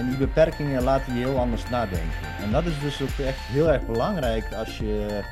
En 0.00 0.08
die 0.08 0.18
beperkingen 0.18 0.82
laten 0.82 1.14
je 1.14 1.18
heel 1.26 1.38
anders 1.38 1.68
nadenken. 1.68 2.28
En 2.38 2.50
dat 2.50 2.64
is 2.64 2.80
dus 2.80 3.02
ook 3.02 3.26
echt 3.26 3.38
heel 3.38 3.68
erg 3.68 3.86
belangrijk 3.86 4.54
als 4.54 4.78
je, 4.78 5.22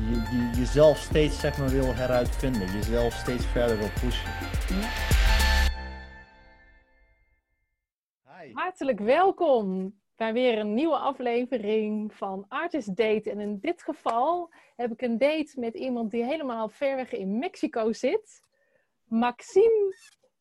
je, 0.00 0.14
je 0.30 0.50
jezelf 0.56 0.98
steeds 0.98 1.40
zeg 1.40 1.58
maar, 1.58 1.68
wil 1.68 1.94
heruitvinden. 1.94 2.72
Jezelf 2.72 3.12
steeds 3.12 3.46
verder 3.46 3.78
wil 3.78 3.88
pushen. 4.00 4.30
Hi. 8.24 8.52
Hartelijk 8.52 9.00
welkom 9.00 9.94
bij 10.16 10.32
weer 10.32 10.58
een 10.58 10.74
nieuwe 10.74 10.98
aflevering 10.98 12.14
van 12.14 12.44
Artist 12.48 12.96
Date. 12.96 13.30
En 13.30 13.40
in 13.40 13.58
dit 13.60 13.82
geval 13.82 14.52
heb 14.76 14.92
ik 14.92 15.02
een 15.02 15.18
date 15.18 15.52
met 15.60 15.74
iemand 15.74 16.10
die 16.10 16.24
helemaal 16.24 16.68
ver 16.68 16.96
weg 16.96 17.12
in 17.12 17.38
Mexico 17.38 17.92
zit. 17.92 18.42
Maxime 19.04 19.94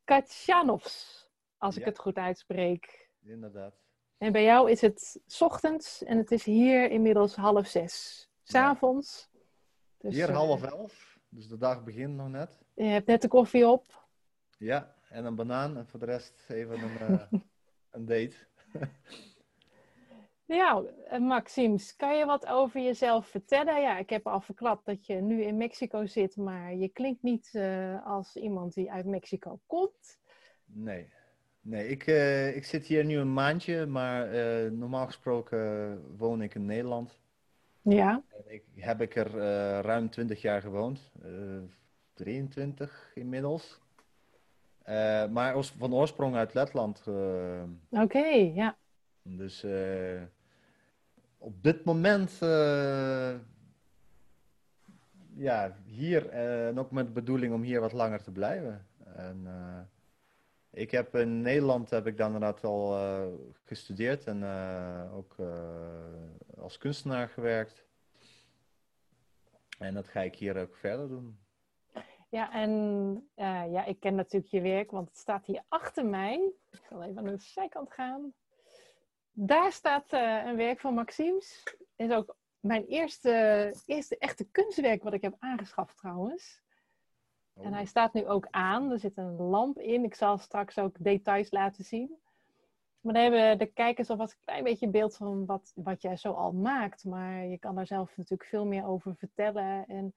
Kachanovs 0.03 1.26
als 1.57 1.77
ik 1.77 1.85
het 1.85 1.99
goed 1.99 2.15
uitspreek. 2.15 3.09
Inderdaad. 3.21 3.75
En 4.17 4.31
bij 4.31 4.43
jou 4.43 4.71
is 4.71 4.81
het 4.81 5.21
ochtends 5.39 6.03
en 6.03 6.17
het 6.17 6.31
is 6.31 6.43
hier 6.43 6.91
inmiddels 6.91 7.35
half 7.35 7.67
zes. 7.67 8.27
S'avonds. 8.43 9.29
Ja. 9.31 9.39
Dus, 9.97 10.13
hier 10.13 10.31
half 10.31 10.63
uh, 10.63 10.69
elf, 10.69 11.19
dus 11.29 11.47
de 11.47 11.57
dag 11.57 11.83
begint 11.83 12.15
nog 12.15 12.29
net. 12.29 12.63
Je 12.73 12.83
hebt 12.83 13.07
net 13.07 13.21
de 13.21 13.27
koffie 13.27 13.67
op. 13.67 14.05
Ja, 14.57 14.95
en 15.09 15.25
een 15.25 15.35
banaan 15.35 15.77
en 15.77 15.87
voor 15.87 15.99
de 15.99 16.05
rest 16.05 16.45
even 16.47 16.79
een, 16.81 17.11
uh, 17.11 17.21
een 17.91 18.05
date. 18.05 18.35
Ja, 20.45 20.83
eh, 21.09 21.19
Maxims, 21.19 21.95
kan 21.95 22.17
je 22.17 22.25
wat 22.25 22.47
over 22.47 22.81
jezelf 22.81 23.27
vertellen? 23.27 23.81
Ja, 23.81 23.97
ik 23.97 24.09
heb 24.09 24.27
al 24.27 24.41
verklapt 24.41 24.85
dat 24.85 25.05
je 25.05 25.15
nu 25.15 25.43
in 25.43 25.57
Mexico 25.57 26.05
zit, 26.05 26.35
maar 26.37 26.75
je 26.75 26.89
klinkt 26.89 27.23
niet 27.23 27.49
uh, 27.53 28.05
als 28.05 28.35
iemand 28.35 28.73
die 28.73 28.91
uit 28.91 29.05
Mexico 29.05 29.59
komt. 29.65 30.19
Nee, 30.65 31.09
Nee, 31.67 31.87
ik, 31.87 32.07
uh, 32.07 32.55
ik 32.55 32.65
zit 32.65 32.85
hier 32.85 33.05
nu 33.05 33.17
een 33.17 33.33
maandje, 33.33 33.85
maar 33.85 34.33
uh, 34.33 34.71
normaal 34.71 35.05
gesproken 35.05 36.17
woon 36.17 36.41
ik 36.41 36.55
in 36.55 36.65
Nederland. 36.65 37.19
Ja. 37.81 38.23
En 38.29 38.53
ik, 38.53 38.63
heb 38.75 39.01
ik 39.01 39.15
er 39.15 39.35
uh, 39.35 39.79
ruim 39.79 40.09
20 40.09 40.41
jaar 40.41 40.61
gewoond. 40.61 41.11
23 42.13 43.11
inmiddels. 43.13 43.79
maar 45.29 45.63
van 45.63 45.93
oorsprong 45.93 46.35
uit 46.35 46.53
Letland. 46.53 47.03
Oké, 47.07 47.67
okay, 47.89 48.51
ja. 48.53 48.77
Dus 49.21 49.65
op 51.37 51.63
dit 51.63 51.83
moment, 51.83 52.37
ja, 55.35 55.75
hier 55.85 56.29
en 56.29 56.79
ook 56.79 56.91
met 56.91 57.05
de 57.05 57.13
bedoeling 57.13 57.53
om 57.53 57.61
hier 57.61 57.79
wat 57.79 57.93
langer 57.93 58.23
te 58.23 58.31
blijven. 58.31 58.85
En, 59.15 59.47
ik 60.77 60.91
heb 60.91 61.15
in 61.15 61.41
Nederland 61.41 61.89
heb 61.89 62.07
ik 62.07 62.17
dan 62.17 62.25
inderdaad 62.25 62.61
wel 62.61 62.93
uh, 62.93 63.25
gestudeerd 63.63 64.25
en 64.25 64.41
uh, 64.41 65.17
ook 65.17 65.35
uh, 65.39 65.47
als 66.57 66.77
kunstenaar 66.77 67.29
gewerkt. 67.29 67.85
En 69.79 69.93
dat 69.93 70.07
ga 70.07 70.21
ik 70.21 70.35
hier 70.35 70.61
ook 70.61 70.75
verder 70.75 71.07
doen. 71.07 71.39
Ja, 72.29 72.53
en 72.53 73.29
ja, 73.71 73.85
ik 73.85 73.99
ken 73.99 74.15
natuurlijk 74.15 74.51
je 74.51 74.61
werk, 74.61 74.91
want 74.91 75.07
het 75.07 75.17
staat 75.17 75.45
hier 75.45 75.63
achter 75.67 76.05
mij. 76.05 76.51
Ik 76.71 76.85
zal 76.89 77.03
even 77.03 77.17
aan 77.17 77.25
de 77.25 77.37
zijkant 77.37 77.93
gaan. 77.93 78.33
Daar 79.31 79.71
staat 79.71 80.11
een 80.11 80.55
werk 80.55 80.79
van 80.79 80.93
Maxims. 80.93 81.63
is 81.95 82.11
ook 82.11 82.35
mijn 82.59 82.85
eerste, 82.85 83.73
eerste 83.85 84.17
echte 84.17 84.43
kunstwerk 84.43 85.03
wat 85.03 85.13
ik 85.13 85.21
heb 85.21 85.35
aangeschaft 85.39 85.97
trouwens. 85.97 86.61
En 87.61 87.73
hij 87.73 87.85
staat 87.85 88.13
nu 88.13 88.27
ook 88.27 88.47
aan. 88.49 88.91
Er 88.91 88.99
zit 88.99 89.17
een 89.17 89.35
lamp 89.35 89.79
in. 89.79 90.03
Ik 90.03 90.15
zal 90.15 90.37
straks 90.37 90.77
ook 90.77 90.95
details 90.99 91.51
laten 91.51 91.83
zien. 91.83 92.17
Maar 93.01 93.13
dan 93.13 93.23
hebben 93.23 93.57
de 93.57 93.65
kijkers 93.65 94.09
alvast 94.09 94.31
een 94.33 94.39
klein 94.45 94.63
beetje 94.63 94.87
beeld 94.89 95.15
van 95.15 95.45
wat, 95.45 95.71
wat 95.75 96.01
jij 96.01 96.17
zo 96.17 96.31
al 96.31 96.51
maakt. 96.51 97.03
Maar 97.03 97.45
je 97.45 97.57
kan 97.57 97.75
daar 97.75 97.87
zelf 97.87 98.17
natuurlijk 98.17 98.49
veel 98.49 98.65
meer 98.65 98.85
over 98.85 99.15
vertellen. 99.15 99.85
En 99.87 100.13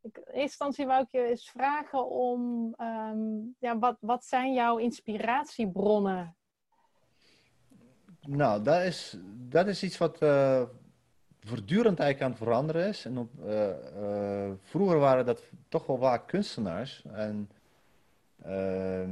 ik, 0.00 0.16
in 0.16 0.22
eerste 0.24 0.40
instantie 0.40 0.86
wou 0.86 1.02
ik 1.02 1.10
je 1.10 1.24
eens 1.24 1.50
vragen 1.50 2.10
om... 2.10 2.74
Um, 2.78 3.56
ja, 3.58 3.78
wat, 3.78 3.96
wat 4.00 4.24
zijn 4.24 4.52
jouw 4.52 4.76
inspiratiebronnen? 4.76 6.36
Nou, 8.20 8.62
dat 8.62 8.82
is, 8.82 9.18
dat 9.32 9.66
is 9.66 9.82
iets 9.82 9.98
wat, 9.98 10.22
uh, 10.22 10.62
voortdurend 11.44 11.98
eigenlijk 11.98 12.22
aan 12.22 12.30
het 12.30 12.48
veranderen 12.48 12.88
is. 12.88 13.04
En 13.04 13.18
op, 13.18 13.30
uh, 13.44 13.68
uh, 14.00 14.50
vroeger 14.62 14.98
waren 14.98 15.26
dat 15.26 15.42
toch 15.68 15.86
wel 15.86 15.98
vaak 15.98 16.26
kunstenaars. 16.26 17.04
En 17.12 17.50
uh, 18.46 19.08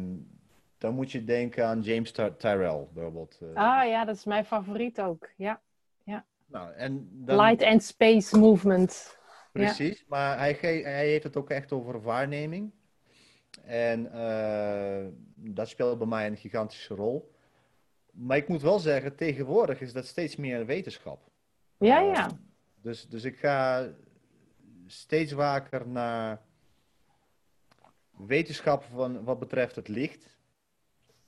dan 0.78 0.94
moet 0.94 1.12
je 1.12 1.24
denken 1.24 1.66
aan 1.66 1.80
James 1.80 2.12
Ty 2.12 2.30
Tyrell 2.38 2.86
bijvoorbeeld. 2.92 3.38
Eh. 3.40 3.48
ah 3.54 3.88
ja, 3.88 4.04
dat 4.04 4.16
is 4.16 4.24
mijn 4.24 4.44
favoriet 4.44 5.00
ook. 5.00 5.28
Ja. 5.36 5.60
ja. 6.04 6.24
Nou, 6.46 6.72
en 6.72 7.08
dan... 7.12 7.36
Light 7.36 7.62
and 7.62 7.82
Space 7.82 8.38
Movement. 8.38 9.18
Precies, 9.52 9.98
ja. 9.98 10.04
maar 10.08 10.38
hij, 10.38 10.52
hij, 10.60 11.06
heeft 11.06 11.24
het 11.24 11.36
ook 11.36 11.50
echt 11.50 11.72
over 11.72 12.02
waarneming. 12.02 12.70
En 13.64 14.02
dat 15.34 15.68
speelt 15.68 15.98
bij 15.98 16.06
mij 16.06 16.26
een 16.26 16.36
gigantische 16.36 16.94
rol. 16.94 17.30
Maar 18.10 18.36
ik 18.36 18.48
moet 18.48 18.62
wel 18.62 18.78
zeggen, 18.78 19.16
tegenwoordig 19.16 19.80
is 19.80 19.92
dat 19.92 20.06
steeds 20.06 20.36
meer 20.36 20.66
wetenschap. 20.66 21.30
Ja, 21.80 22.00
ja. 22.00 22.26
Uh, 22.26 22.36
dus, 22.82 23.08
dus 23.08 23.24
ik 23.24 23.38
ga 23.38 23.88
steeds 24.86 25.32
vaker 25.32 25.88
naar 25.88 26.40
wetenschap 28.26 28.82
van, 28.82 29.24
wat 29.24 29.38
betreft 29.38 29.76
het 29.76 29.88
licht. 29.88 30.38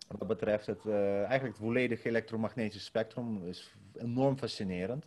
Wat 0.09 0.29
betreft 0.29 0.67
het, 0.67 0.85
uh, 0.85 1.17
eigenlijk 1.17 1.57
het 1.57 1.67
volledige 1.67 2.09
elektromagnetische 2.09 2.87
spectrum 2.87 3.47
is 3.47 3.75
enorm 3.95 4.39
fascinerend. 4.39 5.07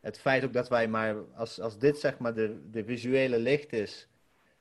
Het 0.00 0.18
feit 0.18 0.44
ook 0.44 0.52
dat 0.52 0.68
wij 0.68 0.88
maar, 0.88 1.16
als, 1.34 1.60
als 1.60 1.78
dit 1.78 1.98
zeg 1.98 2.18
maar 2.18 2.34
de, 2.34 2.70
de 2.70 2.84
visuele 2.84 3.38
licht 3.38 3.72
is 3.72 4.08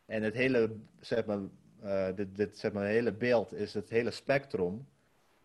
en 0.06 0.24
het 0.24 0.34
hele, 0.34 0.76
zeg 1.00 1.26
maar, 1.26 1.40
uh, 1.84 2.16
dit, 2.16 2.36
dit, 2.36 2.58
zeg 2.58 2.72
maar, 2.72 2.86
hele 2.86 3.14
beeld 3.14 3.54
is 3.54 3.74
het 3.74 3.90
hele 3.90 4.12
spectrum, 4.12 4.88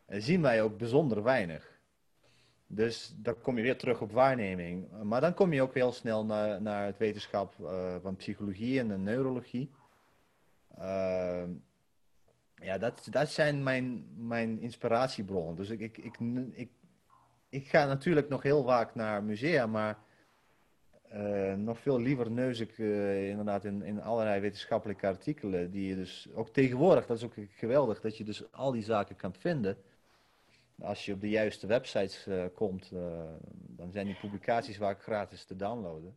en 0.06 0.22
zien 0.22 0.42
wij 0.42 0.62
ook 0.62 0.78
bijzonder 0.78 1.22
weinig. 1.22 1.75
Dus 2.66 3.14
dan 3.16 3.40
kom 3.40 3.56
je 3.56 3.62
weer 3.62 3.78
terug 3.78 4.00
op 4.00 4.12
waarneming. 4.12 5.02
Maar 5.02 5.20
dan 5.20 5.34
kom 5.34 5.52
je 5.52 5.62
ook 5.62 5.74
heel 5.74 5.92
snel 5.92 6.24
naar, 6.24 6.62
naar 6.62 6.86
het 6.86 6.98
wetenschap 6.98 7.54
uh, 7.60 7.96
van 8.02 8.16
psychologie 8.16 8.78
en 8.78 8.88
de 8.88 8.98
neurologie. 8.98 9.70
Uh, 10.78 11.42
ja, 12.54 12.78
dat, 12.78 13.08
dat 13.10 13.30
zijn 13.30 13.62
mijn, 13.62 14.06
mijn 14.16 14.60
inspiratiebronnen. 14.60 15.56
Dus 15.56 15.70
ik, 15.70 15.80
ik, 15.80 16.18
ik, 16.52 16.68
ik, 17.48 17.68
ga 17.68 17.86
natuurlijk 17.86 18.28
nog 18.28 18.42
heel 18.42 18.64
vaak 18.64 18.94
naar 18.94 19.22
musea, 19.22 19.66
maar 19.66 19.98
uh, 21.14 21.54
nog 21.54 21.78
veel 21.78 22.00
liever 22.00 22.30
neus 22.30 22.60
ik 22.60 22.78
uh, 22.78 23.28
inderdaad 23.28 23.64
in, 23.64 23.82
in 23.82 24.02
allerlei 24.02 24.40
wetenschappelijke 24.40 25.06
artikelen. 25.06 25.70
Die 25.70 25.88
je 25.88 25.94
dus 25.94 26.28
ook 26.34 26.48
tegenwoordig, 26.48 27.06
dat 27.06 27.16
is 27.16 27.24
ook 27.24 27.34
geweldig, 27.48 28.00
dat 28.00 28.16
je 28.16 28.24
dus 28.24 28.52
al 28.52 28.72
die 28.72 28.82
zaken 28.82 29.16
kan 29.16 29.34
vinden 29.34 29.76
als 30.82 31.04
je 31.04 31.12
op 31.12 31.20
de 31.20 31.28
juiste 31.28 31.66
websites 31.66 32.26
uh, 32.26 32.44
komt, 32.54 32.90
uh, 32.92 33.00
dan 33.50 33.92
zijn 33.92 34.06
die 34.06 34.18
publicaties 34.20 34.76
vaak 34.76 35.02
gratis 35.02 35.44
te 35.44 35.56
downloaden. 35.56 36.16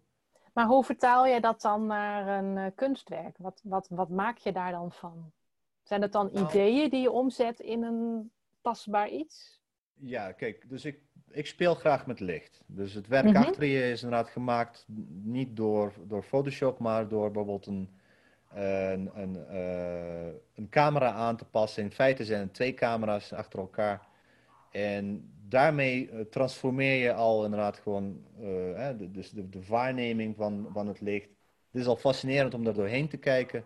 Maar 0.54 0.66
hoe 0.66 0.84
vertaal 0.84 1.26
je 1.26 1.42
dat 1.42 1.62
dan 1.62 1.86
naar 1.86 2.44
een 2.44 2.58
uh, 2.58 2.66
kunstwerk? 2.76 3.38
Wat, 3.38 3.62
wat, 3.64 3.88
wat 3.90 4.10
maak 4.10 4.38
je 4.38 4.52
daar 4.52 4.72
dan 4.72 4.92
van? 4.92 5.32
Zijn 5.84 6.02
het 6.02 6.12
dan 6.12 6.30
nou, 6.34 6.48
ideeën 6.48 6.90
die 6.90 7.02
je 7.02 7.12
omzet 7.12 7.60
in 7.60 7.84
een 7.84 8.32
tastbaar 8.62 9.10
iets? 9.10 9.62
Ja, 9.94 10.32
kijk, 10.32 10.70
dus 10.70 10.86
ik, 10.86 11.00
ik 11.30 11.48
speel 11.48 11.76
graag 11.76 12.06
met 12.06 12.20
licht. 12.20 12.64
Dus 12.66 12.94
het 12.94 13.08
werk 13.08 13.26
mm 13.26 13.36
-hmm. 13.36 13.44
achter 13.44 13.66
je 13.66 13.92
is 13.92 14.04
inderdaad 14.04 14.30
gemaakt 14.30 14.86
niet 15.24 15.56
door, 15.56 15.94
door 16.08 16.24
Photoshop, 16.24 16.80
maar 16.80 17.08
door 17.08 17.32
bijvoorbeeld 17.32 17.66
een, 17.66 17.90
een, 18.50 19.10
een, 19.14 19.36
een 20.56 20.70
camera 20.70 21.12
aan 21.12 21.38
te 21.38 21.46
passen. 21.46 21.84
In 21.84 21.92
feite 21.92 22.26
zijn 22.26 22.42
het 22.42 22.54
twee 22.54 22.74
camera's 22.74 23.34
achter 23.34 23.60
elkaar 23.60 24.09
en 24.72 25.34
daarmee 25.50 26.10
uh, 26.12 26.20
transformeer 26.22 27.04
je 27.04 27.14
al 27.14 27.44
inderdaad 27.44 27.78
gewoon 27.78 28.24
uh, 28.40 28.48
hè, 28.76 28.96
de, 28.96 29.12
dus 29.12 29.30
de, 29.30 29.50
de, 29.50 29.66
waarneming 29.68 30.36
van, 30.36 30.70
van 30.74 30.88
het 30.88 31.02
licht. 31.02 31.30
Het 31.72 31.82
is 31.82 31.88
al 31.88 31.96
fascinerend 31.96 32.54
om 32.54 32.64
daar 32.64 32.74
doorheen 32.74 33.08
te 33.08 33.18
kijken. 33.18 33.64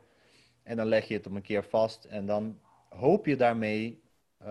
En 0.63 0.77
dan 0.77 0.85
leg 0.85 1.07
je 1.07 1.13
het 1.13 1.27
op 1.27 1.35
een 1.35 1.41
keer 1.41 1.63
vast. 1.63 2.05
En 2.05 2.25
dan 2.25 2.59
hoop 2.89 3.25
je 3.25 3.35
daarmee 3.35 4.01
uh, 4.41 4.47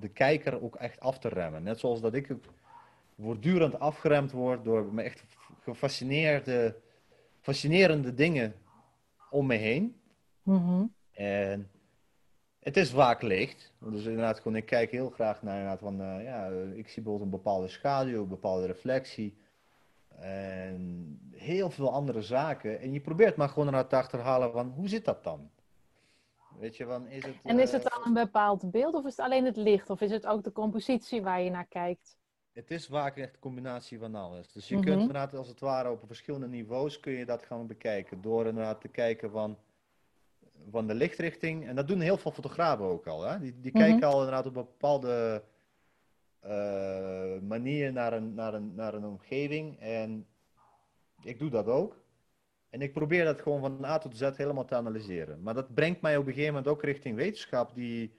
de 0.00 0.08
kijker 0.12 0.62
ook 0.62 0.76
echt 0.76 1.00
af 1.00 1.18
te 1.18 1.28
remmen. 1.28 1.62
Net 1.62 1.80
zoals 1.80 2.00
dat 2.00 2.14
ik 2.14 2.34
voortdurend 3.20 3.78
afgeremd 3.78 4.32
word 4.32 4.64
door 4.64 4.94
me 4.94 5.02
echt 5.02 5.24
gefascineerde, 5.60 6.76
fascinerende 7.40 8.14
dingen 8.14 8.54
om 9.30 9.46
me 9.46 9.54
heen. 9.54 10.00
Mm 10.42 10.56
-hmm. 10.56 10.94
En 11.12 11.70
het 12.64 12.76
is 12.76 12.90
vaak 12.90 13.22
licht. 13.22 13.72
Dus 13.78 14.04
inderdaad, 14.04 14.40
gewoon, 14.40 14.56
ik 14.56 14.66
kijk 14.66 14.90
heel 14.90 15.10
graag 15.10 15.42
naar 15.42 15.54
inderdaad 15.54 15.80
van, 15.80 16.00
uh, 16.00 16.24
ja, 16.24 16.46
ik 16.74 16.88
zie 16.88 17.02
bijvoorbeeld 17.02 17.20
een 17.32 17.38
bepaalde 17.42 17.68
schaduw, 17.68 18.22
een 18.22 18.28
bepaalde 18.28 18.66
reflectie. 18.66 19.36
En 20.18 21.18
heel 21.30 21.70
veel 21.70 21.92
andere 21.92 22.22
zaken. 22.22 22.80
En 22.80 22.92
je 22.92 23.00
probeert 23.00 23.36
maar 23.36 23.48
gewoon 23.48 23.72
naar 23.72 23.86
te 23.86 23.96
achterhalen 23.96 24.52
van, 24.52 24.68
hoe 24.68 24.88
zit 24.88 25.04
dat 25.04 25.24
dan? 25.24 25.50
Weet 26.58 26.76
je, 26.76 26.84
van 26.84 27.06
is 27.06 27.24
het... 27.24 27.34
En 27.42 27.58
is 27.58 27.72
eh, 27.72 27.74
het 27.82 27.92
dan 27.92 28.02
een 28.04 28.24
bepaald 28.24 28.70
beeld 28.70 28.94
of 28.94 29.04
is 29.04 29.16
het 29.16 29.26
alleen 29.26 29.44
het 29.44 29.56
licht? 29.56 29.90
Of 29.90 30.00
is 30.00 30.10
het 30.10 30.26
ook 30.26 30.44
de 30.44 30.52
compositie 30.52 31.22
waar 31.22 31.40
je 31.40 31.50
naar 31.50 31.66
kijkt? 31.66 32.16
Het 32.52 32.70
is 32.70 32.86
vaak 32.86 33.16
echt 33.16 33.34
een 33.34 33.40
combinatie 33.40 33.98
van 33.98 34.14
alles. 34.14 34.52
Dus 34.52 34.68
je 34.68 34.74
Mhm. 34.74 34.84
kunt 34.84 35.00
inderdaad 35.00 35.34
als 35.34 35.48
het 35.48 35.60
ware 35.60 35.90
op 35.90 36.02
verschillende 36.06 36.48
niveaus 36.48 37.00
kun 37.00 37.12
je 37.12 37.24
dat 37.24 37.42
gaan 37.42 37.66
bekijken. 37.66 38.22
Door 38.22 38.46
inderdaad 38.46 38.80
te 38.80 38.88
kijken 38.88 39.30
van, 39.30 39.58
van 40.70 40.86
de 40.86 40.94
lichtrichting. 40.94 41.66
En 41.66 41.76
dat 41.76 41.88
doen 41.88 42.00
heel 42.00 42.16
veel 42.16 42.30
fotografen 42.30 42.84
ook 42.84 43.06
al. 43.06 43.22
Hè? 43.22 43.38
Die, 43.40 43.60
die 43.60 43.72
Mhm. 43.74 43.82
kijken 43.82 44.08
al 44.08 44.18
inderdaad 44.18 44.46
op 44.46 44.56
een 44.56 44.64
bepaalde 44.64 45.42
eh, 46.40 47.38
manier 47.40 47.92
naar 47.92 48.12
een, 48.12 48.34
naar, 48.34 48.54
een, 48.54 48.74
naar 48.74 48.94
een 48.94 49.04
omgeving. 49.04 49.78
En 49.80 50.26
ik 51.22 51.38
doe 51.38 51.50
dat 51.50 51.66
ook. 51.66 52.02
En 52.70 52.82
ik 52.82 52.92
probeer 52.92 53.24
dat 53.24 53.40
gewoon 53.40 53.60
van 53.60 53.84
A 53.84 53.98
tot 53.98 54.16
Z 54.16 54.30
helemaal 54.36 54.64
te 54.64 54.74
analyseren. 54.74 55.42
Maar 55.42 55.54
dat 55.54 55.74
brengt 55.74 56.00
mij 56.00 56.16
op 56.16 56.26
een 56.26 56.32
gegeven 56.32 56.54
moment 56.54 56.72
ook 56.72 56.82
richting 56.82 57.16
wetenschap. 57.16 57.74
Die, 57.74 58.18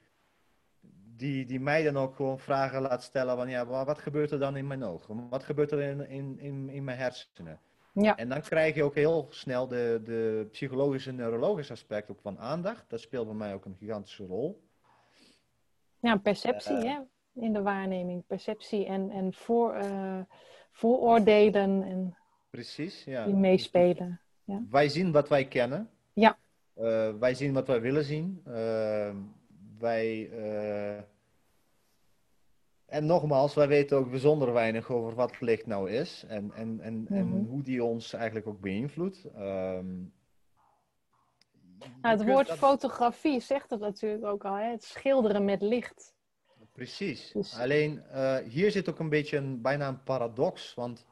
die, 1.15 1.45
die 1.45 1.59
mij 1.59 1.83
dan 1.83 1.97
ook 1.97 2.15
gewoon 2.15 2.39
vragen 2.39 2.81
laat 2.81 3.03
stellen 3.03 3.36
van 3.36 3.50
ja, 3.50 3.65
wa- 3.65 3.86
wat 3.86 4.00
gebeurt 4.00 4.31
er 4.31 4.39
dan 4.39 4.56
in 4.57 4.68
mijn 4.68 4.83
ogen? 4.83 5.30
Wat 5.30 5.44
gebeurt 5.44 5.71
er 5.71 5.81
in, 5.81 6.09
in, 6.09 6.39
in, 6.39 6.69
in 6.69 6.83
mijn 6.83 6.97
hersenen? 6.97 7.59
Ja. 8.03 8.18
En 8.18 8.30
dan 8.30 8.42
krijg 8.42 8.75
je 8.75 8.83
ook 8.83 8.95
heel 8.95 9.27
snel 9.30 9.68
de, 9.68 10.01
de 10.03 10.47
psychologische 10.51 11.09
en 11.09 11.15
neurologische 11.15 11.74
aspect 11.74 12.12
ook 12.12 12.19
van 12.21 12.39
aandacht. 12.39 12.89
Dat 12.89 13.00
speelt 13.00 13.25
bij 13.25 13.36
mij 13.36 13.53
ook 13.53 13.65
een 13.65 13.75
gigantische 13.80 14.25
rol. 14.25 14.63
Ja, 16.00 16.18
perceptie 16.18 16.75
hè? 16.75 17.00
in 17.33 17.53
de 17.53 17.62
waarneming. 17.62 18.25
Perceptie 18.27 18.86
en, 18.86 19.09
en 19.09 19.33
voor, 19.33 19.74
eh, 19.74 20.19
vooroordelen 20.71 21.83
en 21.83 22.18
Precies, 22.50 23.03
ja. 23.03 23.25
die 23.25 23.36
meespelen. 23.36 24.21
Wij 24.69 24.89
zien 24.89 25.12
wat 25.12 25.30
wij 25.30 25.45
kennen. 25.47 25.89
Ja. 26.13 26.38
Eh, 26.74 27.13
wij 27.19 27.33
zien 27.33 27.53
wat 27.53 27.68
wij 27.68 27.81
willen 27.81 28.03
zien. 28.03 28.42
Eh, 28.45 29.15
wij. 29.80 30.30
En 32.95 33.06
nogmaals, 33.06 33.53
wij 33.53 33.68
weten 33.68 33.97
ook 33.97 34.09
bijzonder 34.09 34.53
weinig 34.53 34.89
over 34.92 35.15
wat 35.15 35.42
licht 35.42 35.65
nou 35.65 35.92
is 35.92 36.24
en, 36.27 36.51
en, 36.53 36.80
en, 36.81 37.06
en 37.09 37.27
Mhm. 37.27 37.45
hoe 37.45 37.62
die 37.63 37.83
ons 37.83 38.13
eigenlijk 38.13 38.47
ook 38.47 38.59
beïnvloedt. 38.59 39.25
Ehm, 39.36 39.95
Nou, 42.01 42.18
het 42.18 42.25
woord 42.25 42.47
dat- 42.47 42.57
fotografie 42.57 43.39
zegt 43.39 43.69
het 43.69 43.80
natuurlijk 43.80 44.25
ook 44.25 44.45
al, 44.45 44.53
hè? 44.56 44.69
het 44.71 44.83
schilderen 44.83 45.45
met 45.45 45.62
licht. 45.62 46.13
Precies. 46.71 47.31
Dus- 47.31 47.59
Alleen 47.59 48.03
eh, 48.06 48.38
hier 48.38 48.71
zit 48.71 48.89
ook 48.89 49.00
een 49.00 49.09
beetje 49.09 49.38
een, 49.38 49.62
bijna 49.62 49.88
een 49.88 50.03
paradox, 50.03 50.74
want 50.74 51.06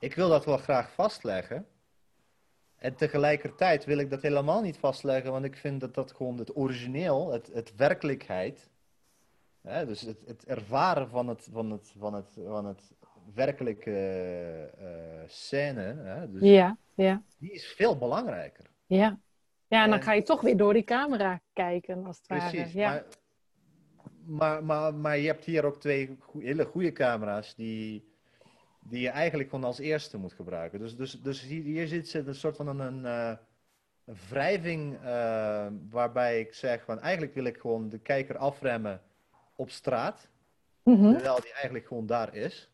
ik 0.00 0.14
wil 0.14 0.28
dat 0.28 0.44
wel 0.44 0.56
graag 0.58 0.92
vastleggen. 0.92 1.66
En 2.76 2.94
tegelijkertijd 2.94 3.84
wil 3.84 3.98
ik 3.98 4.10
dat 4.10 4.22
helemaal 4.22 4.60
niet 4.62 4.76
vastleggen, 4.78 5.32
want 5.32 5.44
ik 5.44 5.56
vind 5.56 5.80
dat 5.80 5.94
dat 5.94 6.12
gewoon 6.12 6.38
het 6.38 6.56
origineel, 6.56 7.32
het, 7.32 7.46
het 7.52 7.76
werkelijkheid, 7.76 8.70
hè, 9.68 9.86
dus 9.86 10.00
het, 10.00 10.18
het 10.26 10.44
ervaren 10.44 11.08
van 11.08 11.28
het, 11.28 11.48
van 11.52 11.70
het, 11.70 11.94
van 11.98 12.14
het, 12.14 12.38
van 12.46 12.66
het 12.66 12.92
werkelijke 13.34 13.92
eh, 14.78 14.86
scène, 15.26 15.80
hè, 15.94 16.30
dus 16.30 16.42
Ja, 16.42 16.76
ja, 16.94 17.22
die 17.38 17.52
is 17.52 17.66
veel 17.66 17.98
belangrijker. 17.98 18.64
ja. 18.86 19.18
Ja, 19.70 19.82
en 19.84 19.90
dan 19.90 19.98
En- 19.98 20.04
ga 20.04 20.12
je 20.12 20.22
toch 20.22 20.40
weer 20.40 20.56
door 20.56 20.72
die 20.72 20.84
camera 20.84 21.40
kijken, 21.52 22.04
als 22.06 22.16
het 22.16 22.26
Precies, 22.26 22.72
ware. 22.74 22.78
Ja. 22.78 22.90
maar, 22.90 23.04
maar, 24.24 24.64
maar, 24.64 24.94
maar 24.94 25.18
je 25.18 25.26
hebt 25.26 25.44
hier 25.44 25.64
ook 25.64 25.80
twee 25.80 26.18
hele 26.38 26.64
goede 26.64 26.92
camera's 26.92 27.54
die, 27.54 28.12
die 28.80 29.00
je 29.00 29.08
eigenlijk 29.08 29.50
gewoon 29.50 29.64
als 29.64 29.78
eerste 29.78 30.18
moet 30.18 30.32
gebruiken. 30.32 30.78
Dus, 30.78 30.96
dus, 30.96 31.22
dus 31.22 31.42
hier, 31.42 31.62
hier 31.62 31.86
zit 31.86 32.14
een 32.26 32.34
soort 32.34 32.56
van 32.56 32.66
een, 32.68 32.78
een, 32.78 33.04
eh, 33.04 33.36
een 34.04 34.16
wrijving 34.28 34.98
waarbij 35.90 36.40
ik 36.40 36.54
zeg 36.54 36.84
van 36.84 37.00
eigenlijk 37.00 37.34
wil 37.34 37.44
ik 37.44 37.56
gewoon 37.56 37.88
de 37.88 37.98
kijker 37.98 38.36
afremmen 38.36 39.02
op 39.58 39.70
straat, 39.70 40.28
Mhm. 40.82 41.12
terwijl 41.12 41.40
die 41.40 41.52
eigenlijk 41.52 41.86
gewoon 41.86 42.06
daar 42.06 42.34
is. 42.34 42.70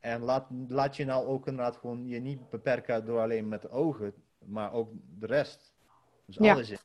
En 0.00 0.20
laat, 0.20 0.46
laat 0.68 0.96
je 0.96 1.04
nou 1.04 1.26
ook 1.26 1.46
inderdaad 1.46 1.76
gewoon 1.76 2.06
je 2.06 2.20
niet 2.20 2.50
beperken 2.50 3.04
door 3.04 3.20
alleen 3.20 3.48
met 3.48 3.62
de 3.62 3.70
ogen, 3.70 4.14
maar 4.44 4.72
ook 4.72 4.90
de 5.18 5.26
rest. 5.26 5.74
Dus 6.24 6.36
Ja. 6.36 6.52
alles 6.52 6.70
in. 6.70 6.78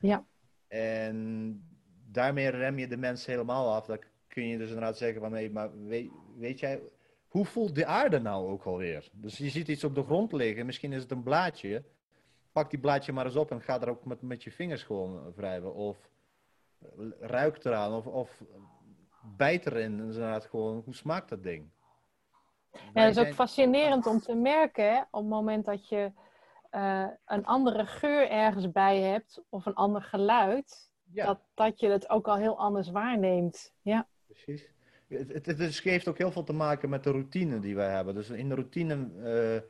Ja. 0.00 0.24
En 0.68 1.62
daarmee 2.10 2.48
rem 2.48 2.78
je 2.78 2.86
de 2.88 2.96
mensen 2.96 3.32
helemaal 3.32 3.74
af. 3.74 3.86
Dan 3.86 3.98
kun 4.28 4.46
je 4.46 4.58
dus 4.58 4.68
inderdaad 4.68 4.96
zeggen 4.98 5.20
van, 5.20 5.32
hé, 5.32 5.48
maar 5.48 5.86
weet, 5.86 6.10
weet 6.36 6.60
jij, 6.60 6.80
hoe 7.28 7.44
voelt 7.44 7.74
de 7.74 7.86
aarde 7.86 8.18
nou 8.18 8.50
ook 8.50 8.64
alweer? 8.64 9.08
Dus 9.12 9.38
je 9.38 9.48
ziet 9.50 9.68
iets 9.68 9.84
op 9.84 9.94
de 9.94 10.02
grond 10.04 10.32
liggen, 10.32 10.66
misschien 10.66 10.92
is 10.92 11.02
het 11.02 11.10
een 11.10 11.22
blaadje. 11.22 11.84
Pak 12.52 12.70
die 12.70 12.78
blaadje 12.80 13.12
maar 13.12 13.24
eens 13.24 13.36
op 13.36 13.50
en 13.50 13.60
ga 13.62 13.80
er 13.80 13.88
ook 13.88 14.04
met, 14.04 14.22
met 14.22 14.42
je 14.42 14.50
vingers 14.52 14.82
gewoon 14.82 15.32
wrijven. 15.36 15.74
Of 15.74 16.08
ruik 17.20 17.64
eraan, 17.64 17.92
of, 17.92 18.06
of 18.06 18.42
bijt 19.36 19.66
erin. 19.66 19.98
Inderdaad 19.98 20.44
gewoon, 20.44 20.82
hoe 20.84 20.94
smaakt 20.94 21.28
dat 21.28 21.42
ding? 21.42 21.70
Ja, 22.72 22.78
Wij 22.92 23.04
dat 23.12 23.16
is 23.16 23.28
ook 23.28 23.34
fascinerend 23.34 24.06
om 24.06 24.20
te 24.20 24.34
merken, 24.34 24.84
hè, 24.84 25.00
op 25.00 25.20
het 25.20 25.30
moment 25.30 25.64
dat 25.64 25.88
je 25.88 26.12
eh, 26.70 27.06
een 27.26 27.46
andere 27.46 27.86
geur 27.86 28.30
ergens 28.30 28.70
bij 28.72 29.00
hebt, 29.00 29.42
of 29.48 29.66
een 29.66 29.74
ander 29.74 30.02
geluid, 30.02 30.90
Ja. 31.12 31.26
dat, 31.26 31.40
dat 31.54 31.80
je 31.80 31.88
het 31.88 32.08
ook 32.08 32.28
al 32.28 32.36
heel 32.36 32.58
anders 32.58 32.90
waarneemt. 32.90 33.72
Ja, 33.82 34.08
Precies. 34.26 34.68
Het, 35.08 35.32
het, 35.32 35.46
het 35.46 35.80
heeft 35.82 36.08
ook 36.08 36.18
heel 36.18 36.32
veel 36.32 36.44
te 36.44 36.52
maken 36.52 36.88
met 36.88 37.04
de 37.04 37.10
routine 37.10 37.58
die 37.58 37.74
wij 37.74 37.90
hebben. 37.90 38.14
Dus 38.14 38.30
in 38.30 38.48
de 38.48 38.54
routine 38.54 39.08
eh, 39.22 39.62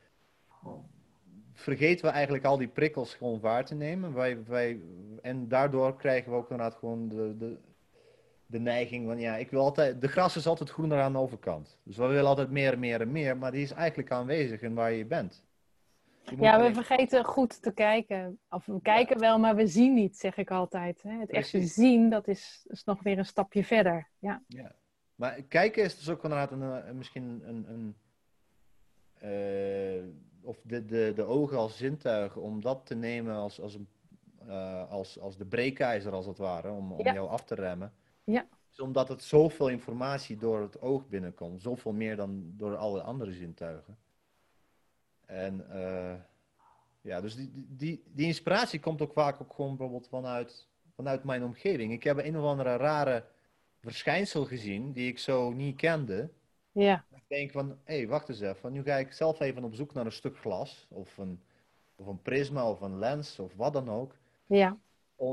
vergeten 1.60 2.04
we 2.04 2.10
eigenlijk 2.12 2.44
al 2.44 2.56
die 2.56 2.68
prikkels 2.68 3.14
gewoon 3.14 3.40
waar 3.40 3.64
te 3.64 3.74
nemen. 3.74 4.14
Wij, 4.14 4.44
wij, 4.44 4.80
en 5.22 5.48
daardoor 5.48 5.96
krijgen 5.96 6.30
we 6.30 6.36
ook 6.36 6.50
inderdaad 6.50 6.78
gewoon 6.78 7.08
de, 7.08 7.36
de, 7.38 7.56
de 8.46 8.58
neiging 8.58 9.06
van, 9.06 9.18
ja, 9.18 9.36
ik 9.36 9.50
wil 9.50 9.60
altijd, 9.60 10.00
de 10.00 10.08
gras 10.08 10.36
is 10.36 10.46
altijd 10.46 10.70
groener 10.70 11.00
aan 11.00 11.12
de 11.12 11.18
overkant. 11.18 11.78
Dus 11.82 11.96
we 11.96 12.06
willen 12.06 12.26
altijd 12.28 12.50
meer 12.50 12.72
en 12.72 12.78
meer 12.78 13.00
en 13.00 13.12
meer, 13.12 13.36
maar 13.36 13.52
die 13.52 13.62
is 13.62 13.72
eigenlijk 13.72 14.10
aanwezig 14.10 14.62
in 14.62 14.74
waar 14.74 14.92
je 14.92 15.04
bent. 15.04 15.44
Je 16.22 16.36
ja 16.40 16.62
we 16.62 16.74
vergeten 16.74 17.24
goed 17.24 17.62
te 17.62 17.72
kijken. 17.72 18.38
Of 18.50 18.66
we 18.66 18.80
kijken 18.82 19.18
wel, 19.18 19.38
maar 19.38 19.56
we 19.56 19.66
zien 19.66 19.94
niet, 19.94 20.16
zeg 20.16 20.36
ik 20.36 20.50
altijd. 20.50 21.02
Hè. 21.02 21.18
Het 21.18 21.30
echte 21.30 21.62
zien, 21.62 22.10
dat 22.10 22.28
is, 22.28 22.66
is 22.68 22.84
nog 22.84 23.02
weer 23.02 23.18
een 23.18 23.24
stapje 23.24 23.64
verder. 23.64 24.08
Ja, 24.18 24.42
Ja. 24.46 24.74
Maar 25.14 25.42
kijken 25.42 25.82
is 25.82 25.96
dus 25.96 26.08
ook 26.08 26.22
inderdaad 26.22 26.50
een, 26.50 26.96
misschien 26.96 27.42
een, 27.44 27.66
een 27.68 27.96
eh, 29.20 30.02
of 30.42 30.58
de, 30.62 30.84
de, 30.84 31.12
de 31.14 31.22
ogen 31.25 31.58
als 31.58 31.76
zintuigen, 31.76 32.42
om 32.42 32.60
dat 32.60 32.87
te 32.87 32.94
nemen 32.94 33.34
als, 33.34 33.60
als, 33.60 33.75
een, 33.75 33.88
eh, 34.46 34.90
als, 34.90 35.19
als 35.19 35.37
de 35.37 35.44
breekijzer 35.46 36.12
als 36.12 36.26
het 36.26 36.38
ware, 36.38 36.70
om, 36.70 36.93
om 36.93 37.05
Ja. 37.06 37.12
jou 37.12 37.29
af 37.29 37.44
te 37.44 37.55
remmen. 37.55 37.93
Ja. 38.24 38.46
Dus 38.69 38.81
omdat 38.81 39.08
het 39.08 39.22
zoveel 39.22 39.69
informatie 39.69 40.36
door 40.36 40.60
het 40.60 40.81
oog 40.81 41.08
binnenkomt, 41.08 41.62
zoveel 41.62 41.93
meer 41.93 42.17
dan 42.17 42.53
door 42.56 42.76
alle 42.76 43.03
andere 43.03 43.32
zintuigen. 43.32 43.98
En 45.26 45.70
eh, 45.70 46.15
ja, 47.00 47.20
dus 47.20 47.34
die, 47.36 47.50
die, 47.69 48.03
die 48.06 48.26
inspiratie 48.26 48.81
komt 48.81 49.03
ook 49.03 49.12
vaak 49.12 49.41
ook 49.43 49.53
gewoon 49.55 49.76
bijvoorbeeld 49.76 50.08
vanuit, 50.08 50.67
vanuit 50.94 51.24
mijn 51.24 51.44
omgeving. 51.44 51.93
Ik 51.93 52.03
heb 52.03 52.19
een 52.19 52.38
of 52.38 52.44
andere 52.44 52.76
rare 52.76 53.24
verschijnsel 53.81 54.44
gezien 54.44 54.93
die 54.93 55.08
ik 55.08 55.19
zo 55.19 55.53
niet 55.53 55.76
kende. 55.76 56.31
ja, 56.72 57.05
denk 57.37 57.51
van, 57.51 57.79
hé, 57.84 57.96
hey, 57.96 58.08
wacht 58.08 58.29
eens 58.29 58.41
even. 58.41 58.72
Nu 58.72 58.82
ga 58.82 58.96
ik 58.96 59.13
zelf 59.13 59.41
even 59.41 59.65
op 59.65 59.75
zoek 59.75 59.94
naar 59.94 60.06
een 60.06 60.13
stuk 60.13 60.39
glas. 60.39 60.87
Of 60.91 61.19
een, 61.19 61.41
of 61.96 62.06
een 62.06 62.22
prisma 62.22 62.70
of 62.70 62.81
een 62.81 62.99
lens 62.99 63.39
of 63.39 63.55
wat 63.55 63.72
dan 63.72 63.91
ook. 63.91 64.17
ja. 64.46 64.79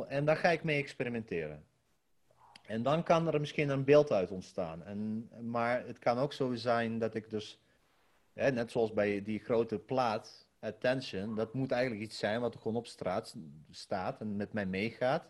En 0.08 0.26
daar 0.26 0.36
ga 0.36 0.50
ik 0.50 0.64
mee 0.64 0.82
experimenteren. 0.82 1.64
En 2.66 2.84
dan 2.84 3.04
kan 3.04 3.34
er 3.34 3.40
misschien 3.40 3.70
een 3.70 3.84
beeld 3.84 4.12
uit 4.12 4.32
ontstaan. 4.32 4.84
En, 4.84 5.30
maar 5.42 5.86
het 5.86 6.00
kan 6.00 6.18
ook 6.18 6.34
zo 6.34 6.54
zijn 6.54 7.00
dat 7.00 7.16
ik 7.16 7.30
dus, 7.30 7.60
hè, 8.34 8.52
net 8.52 8.72
zoals 8.72 8.94
bij 8.94 9.24
die 9.24 9.40
grote 9.40 9.80
plaat, 9.80 10.48
attention, 10.60 11.36
dat 11.36 11.54
moet 11.54 11.72
eigenlijk 11.72 12.02
iets 12.02 12.18
zijn 12.18 12.42
wat 12.42 12.54
er 12.54 12.60
gewoon 12.60 12.78
op 12.78 12.88
straat 12.88 13.36
staat 13.72 14.22
en 14.22 14.36
met 14.36 14.54
mij 14.54 14.66
meegaat. 14.66 15.30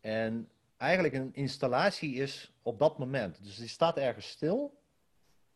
En 0.00 0.48
eigenlijk 0.76 1.14
een 1.14 1.34
installatie 1.34 2.14
is 2.14 2.52
op 2.62 2.78
dat 2.78 2.98
moment. 2.98 3.44
Dus 3.44 3.56
die 3.56 3.68
staat 3.68 3.96
ergens 3.96 4.28
stil. 4.28 4.78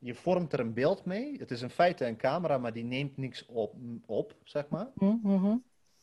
Je 0.04 0.14
vormt 0.14 0.52
er 0.52 0.60
een 0.60 0.74
beeld 0.74 1.04
mee. 1.04 1.38
Het 1.38 1.50
is 1.50 1.62
in 1.62 1.70
feite 1.70 2.06
een 2.06 2.16
camera, 2.16 2.58
maar 2.58 2.72
die 2.72 2.84
neemt 2.84 3.16
niks 3.16 3.46
op, 3.46 3.74
op 4.06 4.36
zeg 4.44 4.68
maar. 4.68 4.90
Hm, 4.94 5.16
mhm. 5.22 5.56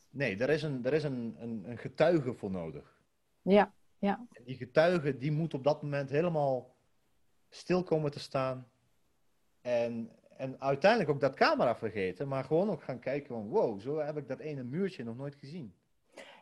Nee, 0.09 0.37
er 0.37 0.49
is 0.49 0.63
een, 0.63 0.85
er 0.85 0.93
is 0.93 1.03
een, 1.03 1.35
een, 1.39 1.69
een 1.69 1.77
getuige 1.77 2.33
voor 2.33 2.51
nodig. 2.51 3.01
ja, 3.41 3.73
ja. 3.97 4.27
En 4.31 4.43
die 4.43 4.55
getuige 4.55 5.17
die 5.17 5.31
moet 5.31 5.53
op 5.53 5.63
dat 5.63 5.81
moment 5.81 6.09
helemaal 6.09 6.75
stil 7.49 7.83
komen 7.83 8.11
te 8.11 8.19
staan. 8.19 8.67
En, 9.61 10.09
en 10.37 10.61
uiteindelijk 10.61 11.11
ook 11.11 11.19
dat 11.19 11.35
camera 11.35 11.75
vergeten, 11.75 12.27
maar 12.27 12.43
gewoon 12.43 12.69
ook 12.69 12.83
gaan 12.83 12.99
kijken 12.99 13.27
van 13.27 13.47
wow, 13.47 13.79
zo 13.79 13.97
heb 13.97 14.17
ik 14.17 14.27
dat 14.27 14.39
ene 14.39 14.63
muurtje 14.63 15.03
nog 15.03 15.17
nooit 15.17 15.35
gezien. 15.35 15.73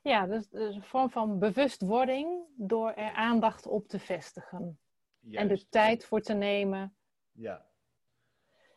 Ja, 0.03 0.25
dus, 0.25 0.49
dus 0.49 0.75
een 0.75 0.83
vorm 0.83 1.09
van 1.09 1.39
bewustwording 1.39 2.43
door 2.55 2.91
er 2.91 3.11
aandacht 3.11 3.65
op 3.65 3.87
te 3.87 3.99
vestigen. 3.99 4.79
En 5.31 5.47
de 5.47 5.69
tijd 5.69 6.05
voor 6.05 6.21
te 6.21 6.33
nemen. 6.33 6.96
Ja. 7.39 7.65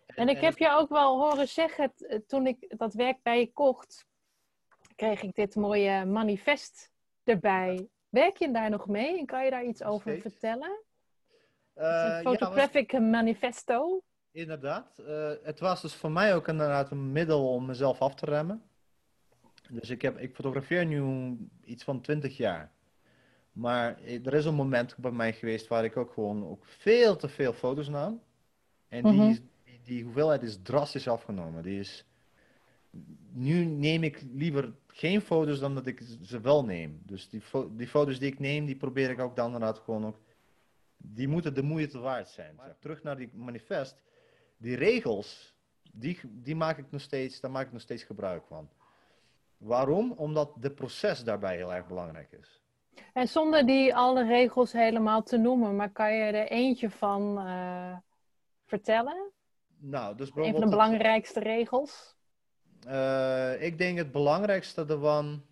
En 0.07 0.29
ik 0.29 0.41
heb 0.41 0.59
je 0.59 0.71
ook 0.71 0.89
wel 0.89 1.19
horen 1.19 1.49
zeggen, 1.49 1.93
t- 1.95 2.21
toen 2.27 2.47
ik 2.47 2.75
dat 2.79 2.95
werk 2.95 3.23
bij 3.23 3.39
je 3.41 3.53
kocht, 3.53 4.07
kreeg 4.97 5.23
ik 5.23 5.35
dit 5.35 5.55
mooie 5.55 6.05
manifest 6.05 6.91
erbij. 7.25 7.89
Werk 8.09 8.37
je 8.37 8.51
daar 8.51 8.71
nog 8.71 8.87
mee 8.87 9.19
en 9.19 9.27
kan 9.27 9.45
je 9.45 9.51
daar 9.51 9.65
iets 9.65 9.83
over 9.83 10.11
Steeds. 10.11 10.23
vertellen? 10.23 10.83
Eh, 11.75 11.85
ja, 11.85 12.19
een 12.19 12.25
was- 12.25 12.37
photographic 12.37 12.93
manifesto. 13.01 14.03
Inderdaad. 14.33 14.99
Eh, 14.99 15.33
het 15.43 15.61
was 15.61 15.83
dus 15.83 15.95
voor 15.95 16.11
mij 16.11 16.35
ook 16.35 16.49
inderdaad 16.49 16.91
een 16.91 17.13
middel 17.13 17.53
om 17.53 17.67
mezelf 17.67 18.01
af 18.01 18.15
te 18.15 18.27
remmen. 18.27 18.63
Dus 19.71 19.91
ik, 19.91 20.03
heb, 20.03 20.19
ik 20.19 20.35
fotografeer 20.35 20.87
nu 20.87 21.37
iets 21.65 21.85
van 21.85 22.01
20 22.01 22.37
jaar. 22.37 22.73
Maar 23.53 23.99
eh, 24.03 24.27
er 24.27 24.35
is 24.35 24.45
een 24.45 24.55
moment 24.55 24.97
bij 24.97 25.11
mij 25.11 25.33
geweest 25.33 25.67
waar 25.69 25.85
ik 25.85 25.97
ook 25.97 26.13
gewoon 26.13 26.47
ook 26.49 26.65
veel 26.67 27.17
te 27.17 27.29
veel 27.29 27.53
foto's 27.53 27.89
nam. 27.89 28.23
En 28.91 29.03
die, 29.03 29.13
Mhm. 29.21 29.29
is- 29.31 29.41
die, 29.65 29.81
die 29.85 30.05
hoeveelheid 30.05 30.43
is 30.43 30.59
drastisch 30.63 31.09
afgenomen. 31.09 31.63
Die 31.63 31.79
is, 31.81 32.05
nu 33.33 33.65
neem 33.65 34.03
ik 34.03 34.23
liever 34.33 34.73
geen 34.87 35.21
foto's 35.21 35.59
dan 35.59 35.75
dat 35.75 35.87
ik 35.87 36.03
ze 36.23 36.41
wel 36.41 36.65
neem. 36.65 37.01
Dus 37.03 37.29
die, 37.29 37.41
fo- 37.41 37.71
die 37.77 37.89
foto's 37.89 38.19
die 38.19 38.33
ik 38.33 38.39
neem, 38.39 38.67
die 38.67 38.77
probeer 38.77 39.11
ik 39.11 39.21
ook 39.21 39.37
dan 39.37 39.45
inderdaad 39.47 39.79
gewoon 39.79 40.07
ook 40.07 40.17
die 40.97 41.29
moeten 41.29 41.55
de 41.55 41.63
moeite 41.63 41.99
waard 41.99 42.29
zijn. 42.29 42.61
Terug 42.79 43.03
naar 43.03 43.17
die 43.17 43.31
manifest. 43.35 44.03
Die 44.57 44.77
regels, 44.77 45.55
die, 45.93 46.19
die 46.25 46.57
maak 46.57 46.79
ik 46.79 46.91
nog 46.91 47.01
steeds, 47.01 47.41
daar 47.41 47.51
maak 47.51 47.67
ik 47.67 47.73
nog 47.73 47.81
steeds 47.81 48.03
gebruik 48.03 48.45
van. 48.47 48.69
Waarom? 49.57 50.13
Omdat 50.13 50.53
de 50.61 50.71
proces 50.71 51.25
daarbij 51.25 51.57
heel 51.57 51.75
erg 51.75 51.87
belangrijk 51.87 52.33
is. 52.41 52.61
En 53.13 53.29
zonder 53.29 53.67
die 53.67 53.95
alle 53.97 54.27
regels 54.27 54.73
helemaal 54.73 55.23
te 55.23 55.37
noemen, 55.37 55.77
maar 55.77 55.91
kan 55.91 56.15
je 56.15 56.23
er 56.23 56.49
eentje 56.51 56.91
van 56.91 57.39
eh, 57.39 57.97
vertellen? 58.71 59.31
Nou, 59.79 60.17
dus 60.17 60.31
Een 60.35 60.53
van 60.53 60.61
de 60.61 60.69
belangrijkste 60.69 61.41
regels? 61.41 62.17
eh, 62.87 63.63
ik 63.63 63.79
denk 63.79 63.99
het 63.99 64.13
belangrijkste 64.13 64.85
ervan. 64.87 65.45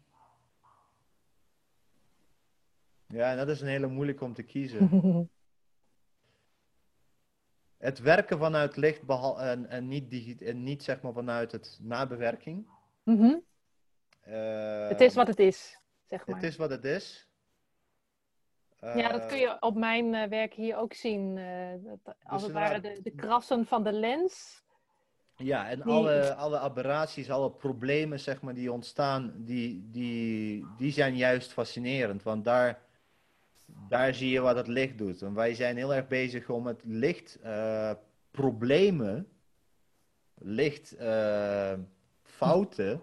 Ja, 3.06 3.34
dat 3.34 3.48
is 3.48 3.60
een 3.60 3.66
hele 3.68 3.87
moeilijk 3.87 4.20
om 4.20 4.34
te 4.34 4.42
kiezen. 4.42 4.88
Het 7.78 7.98
werken 7.98 8.38
vanuit 8.38 8.76
licht 8.76 9.02
behal- 9.02 9.40
en, 9.40 9.68
en, 9.68 9.88
niet 9.88 10.10
digi- 10.10 10.44
en 10.46 10.62
niet 10.62 10.82
zeg 10.82 11.00
maar 11.00 11.12
vanuit 11.12 11.52
het 11.52 11.78
nabewerking. 11.82 12.66
Mhm. 13.02 13.37
Eh, 14.20 14.88
Het 14.88 15.00
is 15.00 15.14
wat 15.14 15.26
het 15.26 15.38
is, 15.38 15.80
zeg 16.06 16.26
maar. 16.26 16.37
Het 16.37 16.44
is 16.44 16.56
wat 16.56 16.70
het 16.70 16.84
is. 16.84 17.27
Ja, 18.80 19.08
dat 19.08 19.20
Eh, 19.20 19.28
kun 19.28 19.38
je 19.38 19.56
op 19.61 19.76
mijn 19.76 20.14
eh, 20.14 20.28
werk 20.28 20.54
hier 20.54 20.76
ook 20.76 20.92
zien. 20.92 21.38
eh, 21.38 21.47
dat, 22.02 22.14
als 22.23 22.42
het 22.42 22.52
ware 22.52 22.80
de, 22.80 23.00
de 23.02 23.11
krassen 23.11 23.66
van 23.66 23.85
de 23.85 23.92
lens. 23.92 24.62
Ja, 25.37 25.68
en 25.68 25.82
alle, 25.82 26.35
alle 26.35 26.58
aberraties, 26.58 27.30
alle 27.30 27.50
problemen 27.50 28.20
zeg 28.20 28.40
maar, 28.42 28.54
die 28.54 28.73
ontstaan, 28.73 29.32
die, 29.37 29.88
die, 29.90 30.66
die 30.76 30.92
zijn 30.92 31.16
juist 31.16 31.52
fascinerend. 31.52 32.23
Want 32.23 32.44
daar, 32.44 32.82
daar 33.88 34.14
zie 34.14 34.30
je 34.30 34.40
wat 34.40 34.56
het 34.56 34.66
licht 34.66 34.99
doet. 34.99 35.23
En 35.23 35.35
wij 35.35 35.54
zijn 35.54 35.76
heel 35.76 35.94
erg 35.94 36.06
bezig 36.08 36.49
om 36.49 36.66
het 36.66 36.82
licht 36.85 37.38
problemen, 38.30 39.28
licht 40.35 40.97
fouten, 42.23 43.02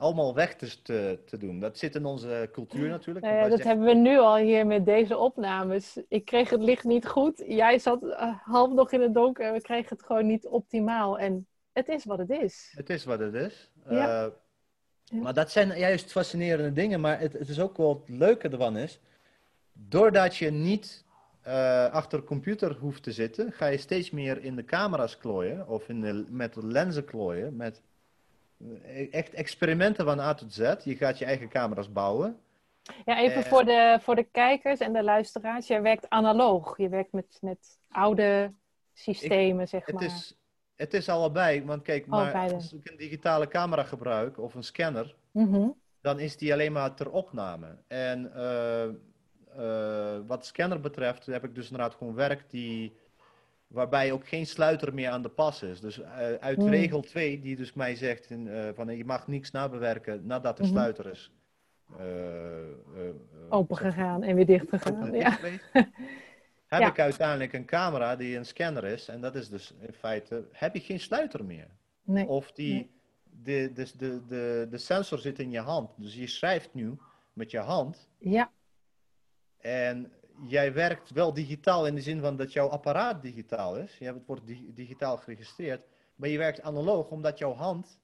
allemaal 0.00 0.34
weg 0.34 0.56
te, 0.56 1.18
te, 1.26 1.36
doen. 1.38 1.60
Dat 1.60 1.78
zit 1.78 1.94
in 1.94 2.04
onze 2.04 2.48
cultuur 2.52 2.88
natuurlijk. 2.88 3.26
Nou 3.26 3.38
ja, 3.38 3.48
dat 3.48 3.62
hebben 3.62 3.86
we 3.86 3.94
nu 3.94 4.18
al 4.18 4.36
hier 4.36 4.66
met 4.66 4.84
deze 4.84 5.16
opnames. 5.16 5.98
Ik 6.08 6.24
kreeg 6.24 6.50
het 6.50 6.62
licht 6.62 6.84
niet 6.84 7.06
goed. 7.06 7.42
Jij 7.46 7.78
zat 7.78 8.02
eh, 8.02 8.34
half 8.42 8.72
nog 8.72 8.92
in 8.92 9.00
het 9.00 9.14
donker 9.14 9.46
en 9.46 9.52
we 9.52 9.60
kregen 9.60 9.96
het 9.96 10.06
gewoon 10.06 10.26
niet 10.26 10.46
optimaal. 10.46 11.18
En 11.18 11.46
het 11.72 11.88
is 11.88 12.04
wat 12.04 12.18
het 12.18 12.30
is. 12.30 12.72
Het 12.76 12.90
is 12.90 13.04
wat 13.04 13.18
het 13.18 13.34
is. 13.34 13.70
Ja. 13.88 14.24
Eh, 14.24 14.32
Ja. 15.04 15.20
Maar 15.22 15.34
dat 15.34 15.50
zijn 15.50 15.78
juist 15.78 16.10
fascinerende 16.10 16.72
dingen. 16.72 17.00
Maar 17.00 17.20
het, 17.20 17.32
het 17.32 17.48
is 17.48 17.60
ook 17.60 17.76
wel 17.76 18.02
het 18.06 18.18
leuke 18.18 18.48
ervan 18.48 18.76
is. 18.76 19.00
Doordat 19.72 20.36
je 20.36 20.50
niet 20.50 21.04
eh, 21.40 21.90
achter 21.92 22.18
een 22.18 22.24
computer 22.24 22.76
hoeft 22.76 23.02
te 23.02 23.12
zitten, 23.12 23.52
ga 23.52 23.66
je 23.66 23.78
steeds 23.78 24.10
meer 24.10 24.44
in 24.44 24.56
de 24.56 24.64
camera's 24.64 25.18
klooien. 25.18 25.68
Of 25.68 25.88
in 25.88 26.00
de, 26.00 26.24
met 26.28 26.54
de 26.54 26.66
lenzen 26.66 27.04
klooien. 27.04 27.56
Met 27.56 27.82
echt 29.10 29.34
experimenten 29.34 30.04
van 30.04 30.20
A 30.20 30.34
tot 30.34 30.52
Z. 30.52 30.74
Je 30.84 30.96
gaat 30.96 31.18
je 31.18 31.24
eigen 31.24 31.48
camera's 31.48 31.92
bouwen. 31.92 32.38
Ja, 33.04 33.18
even 33.20 33.42
Eh. 33.42 33.48
voor, 33.48 33.64
de, 33.64 33.98
voor 34.00 34.14
de 34.14 34.22
kijkers 34.30 34.80
en 34.80 34.92
de 34.92 35.02
luisteraars. 35.02 35.66
Jij 35.66 35.82
werkt 35.82 36.08
analoog. 36.08 36.76
Je 36.76 36.88
werkt 36.88 37.12
met, 37.12 37.38
met 37.40 37.78
oude 37.90 38.52
systemen, 38.92 39.68
zeg 39.68 39.86
Het 39.86 39.94
maar. 39.94 40.04
is, 40.04 40.36
het 40.76 40.94
is 40.94 41.08
allebei. 41.08 41.64
Want 41.64 41.82
kijk, 41.82 42.04
Oh, 42.04 42.10
maar 42.10 42.32
beide. 42.32 42.54
als 42.54 42.72
ik 42.72 42.90
een 42.90 42.96
digitale 42.96 43.48
camera 43.48 43.82
gebruik 43.82 44.38
of 44.38 44.54
een 44.54 44.62
scanner. 44.62 45.14
Mhm. 45.32 45.68
dan 46.02 46.18
is 46.20 46.36
die 46.36 46.52
alleen 46.52 46.72
maar 46.72 46.94
ter 46.94 47.10
opname. 47.10 47.76
En 47.86 48.34
eh, 48.34 48.84
eh, 48.84 50.20
wat 50.26 50.46
scanner 50.46 50.80
betreft 50.80 51.26
heb 51.26 51.44
ik 51.44 51.54
dus 51.54 51.70
inderdaad 51.70 51.94
gewoon 51.94 52.14
werk 52.14 52.50
die, 52.50 52.92
waarbij 53.70 54.12
ook 54.12 54.28
geen 54.28 54.46
sluiter 54.46 54.94
meer 54.94 55.10
aan 55.10 55.22
de 55.22 55.28
pas 55.28 55.62
is. 55.62 55.80
Dus 55.80 56.00
eh, 56.00 56.32
uit 56.34 56.56
Hmm. 56.56 56.68
regel 56.68 57.00
2, 57.00 57.40
die 57.40 57.56
dus 57.56 57.72
mij 57.72 57.94
zegt 57.94 58.30
in, 58.30 58.48
eh, 58.48 58.68
van 58.74 58.96
je 58.96 59.04
mag 59.04 59.26
niks 59.26 59.50
nabewerken 59.50 60.26
nadat 60.26 60.56
de 60.56 60.62
Mhm. 60.62 60.72
sluiter 60.72 61.10
is. 61.10 61.32
eh, 61.98 62.58
eh, 62.60 62.68
eh, 62.96 63.14
Open 63.48 63.76
gegaan 63.76 64.22
en 64.22 64.34
weer 64.34 64.46
dicht 64.46 64.68
gegaan. 64.68 65.12
Ja. 65.12 65.38
Heb 66.66 66.80
Ja. 66.80 66.88
ik 66.88 66.98
uiteindelijk 66.98 67.52
een 67.52 67.64
camera 67.64 68.16
die 68.16 68.36
een 68.36 68.46
scanner 68.46 68.84
is. 68.84 69.08
En 69.08 69.20
dat 69.20 69.34
is 69.34 69.48
dus 69.48 69.74
in 69.80 69.92
feite, 69.92 70.48
heb 70.52 70.74
je 70.74 70.80
geen 70.80 71.00
sluiter 71.00 71.44
meer. 71.44 71.66
Nee. 72.02 72.26
Of 72.26 72.52
die, 72.52 72.72
Nee. 72.74 72.90
de, 73.42 73.72
de, 73.74 73.90
de, 73.96 74.26
de, 74.26 74.66
de 74.70 74.78
sensor 74.78 75.18
zit 75.18 75.38
in 75.38 75.50
je 75.50 75.58
hand. 75.60 75.90
Dus 75.96 76.14
je 76.14 76.26
schrijft 76.26 76.74
nu 76.74 76.98
met 77.32 77.50
je 77.50 77.58
hand. 77.58 78.08
Ja, 78.18 78.50
En 79.58 80.12
jij 80.46 80.72
werkt 80.72 81.10
wel 81.10 81.32
digitaal 81.34 81.86
in 81.86 81.94
de 81.94 82.00
zin 82.00 82.20
van 82.20 82.36
dat 82.36 82.52
jouw 82.52 82.68
apparaat 82.68 83.22
digitaal 83.22 83.76
is. 83.76 83.98
Je 83.98 84.04
hebt, 84.04 84.16
het 84.18 84.26
wordt 84.26 84.46
di- 84.46 84.70
digitaal 84.74 85.16
geregistreerd. 85.16 85.82
Maar 86.14 86.28
je 86.28 86.38
werkt 86.38 86.62
analoog 86.62 87.10
omdat 87.10 87.38
jouw 87.38 87.52
hand 87.54 88.00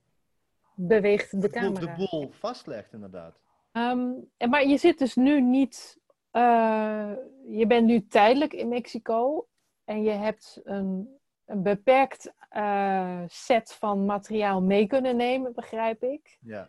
beweegt 0.74 1.30
de 1.30 1.36
boel, 1.38 1.48
de 1.48 1.50
camera. 1.50 1.96
boel 1.96 2.30
vastlegt 2.30 2.92
inderdaad. 2.92 3.38
Ehm, 3.72 4.10
maar 4.50 4.66
je 4.66 4.76
zit 4.76 4.98
dus 4.98 5.14
nu 5.14 5.40
niet. 5.40 5.98
eh, 6.30 7.10
je 7.48 7.64
bent 7.66 7.86
nu 7.86 8.06
tijdelijk 8.06 8.52
in 8.52 8.68
Mexico 8.68 9.46
en 9.84 10.02
je 10.02 10.10
hebt 10.10 10.60
een, 10.64 11.18
een 11.44 11.62
beperkt 11.62 12.32
eh, 12.48 13.22
set 13.26 13.72
van 13.72 14.04
materiaal 14.04 14.62
mee 14.62 14.86
kunnen 14.86 15.16
nemen, 15.16 15.52
begrijp 15.54 16.02
ik. 16.02 16.38
Ja. 16.40 16.68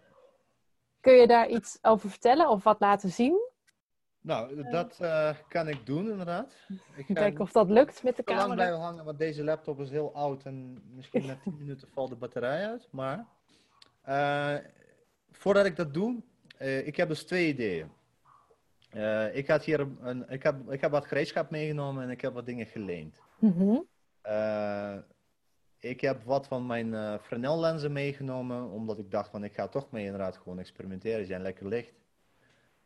Kun 1.01 1.13
je 1.13 1.27
daar 1.27 1.47
iets 1.49 1.77
over 1.81 2.09
vertellen 2.09 2.49
of 2.49 2.63
wat 2.63 2.79
laten 2.79 3.09
zien? 3.09 3.49
Nou, 4.27 4.69
dat 4.69 4.99
eh, 4.99 5.35
kan 5.47 5.67
ik 5.67 5.85
doen 5.85 6.09
inderdaad. 6.09 6.55
Ik 6.95 7.05
ga 7.05 7.13
Kijken 7.13 7.41
of 7.41 7.51
dat 7.51 7.69
lukt 7.69 8.03
met 8.03 8.15
de 8.15 8.23
te 8.23 8.29
lang 8.33 8.41
camera. 8.41 8.63
blijven 8.63 8.85
hangen, 8.85 9.05
want 9.05 9.17
deze 9.17 9.43
laptop 9.43 9.79
is 9.79 9.89
heel 9.89 10.13
oud 10.15 10.43
en 10.43 10.81
misschien 10.95 11.25
na 11.25 11.37
10 11.43 11.57
minuten 11.59 11.87
valt 11.93 12.09
de 12.09 12.15
batterij 12.15 12.67
uit. 12.67 12.87
Maar 12.91 13.25
eh, 14.01 14.55
voordat 15.31 15.65
ik 15.65 15.75
dat 15.75 15.93
doe, 15.93 16.21
eh, 16.57 16.87
ik 16.87 16.95
heb 16.95 17.07
dus 17.07 17.23
twee 17.23 17.47
ideeën. 17.47 17.91
Eh, 18.89 19.35
ik, 19.35 19.47
had 19.47 19.63
hier 19.63 19.87
een, 20.01 20.29
ik, 20.29 20.43
heb, 20.43 20.71
ik 20.71 20.81
heb 20.81 20.91
wat 20.91 21.05
gereedschap 21.05 21.49
meegenomen 21.49 22.03
en 22.03 22.09
ik 22.09 22.21
heb 22.21 22.33
wat 22.33 22.45
dingen 22.45 22.65
geleend. 22.65 23.19
Mhm. 23.39 23.79
Eh, 24.21 24.95
ik 25.79 26.01
heb 26.01 26.23
wat 26.23 26.47
van 26.47 26.65
mijn 26.65 26.93
eh 26.93 27.17
Fresnel 27.21 27.59
lenzen 27.59 27.91
meegenomen, 27.91 28.69
omdat 28.69 28.99
ik 28.99 29.11
dacht 29.11 29.29
van 29.29 29.43
ik 29.43 29.53
ga 29.53 29.67
toch 29.67 29.91
mee 29.91 30.05
inderdaad 30.05 30.37
gewoon 30.37 30.59
experimenteren, 30.59 31.17
die 31.17 31.27
zijn 31.27 31.41
lekker 31.41 31.67
licht. 31.67 31.96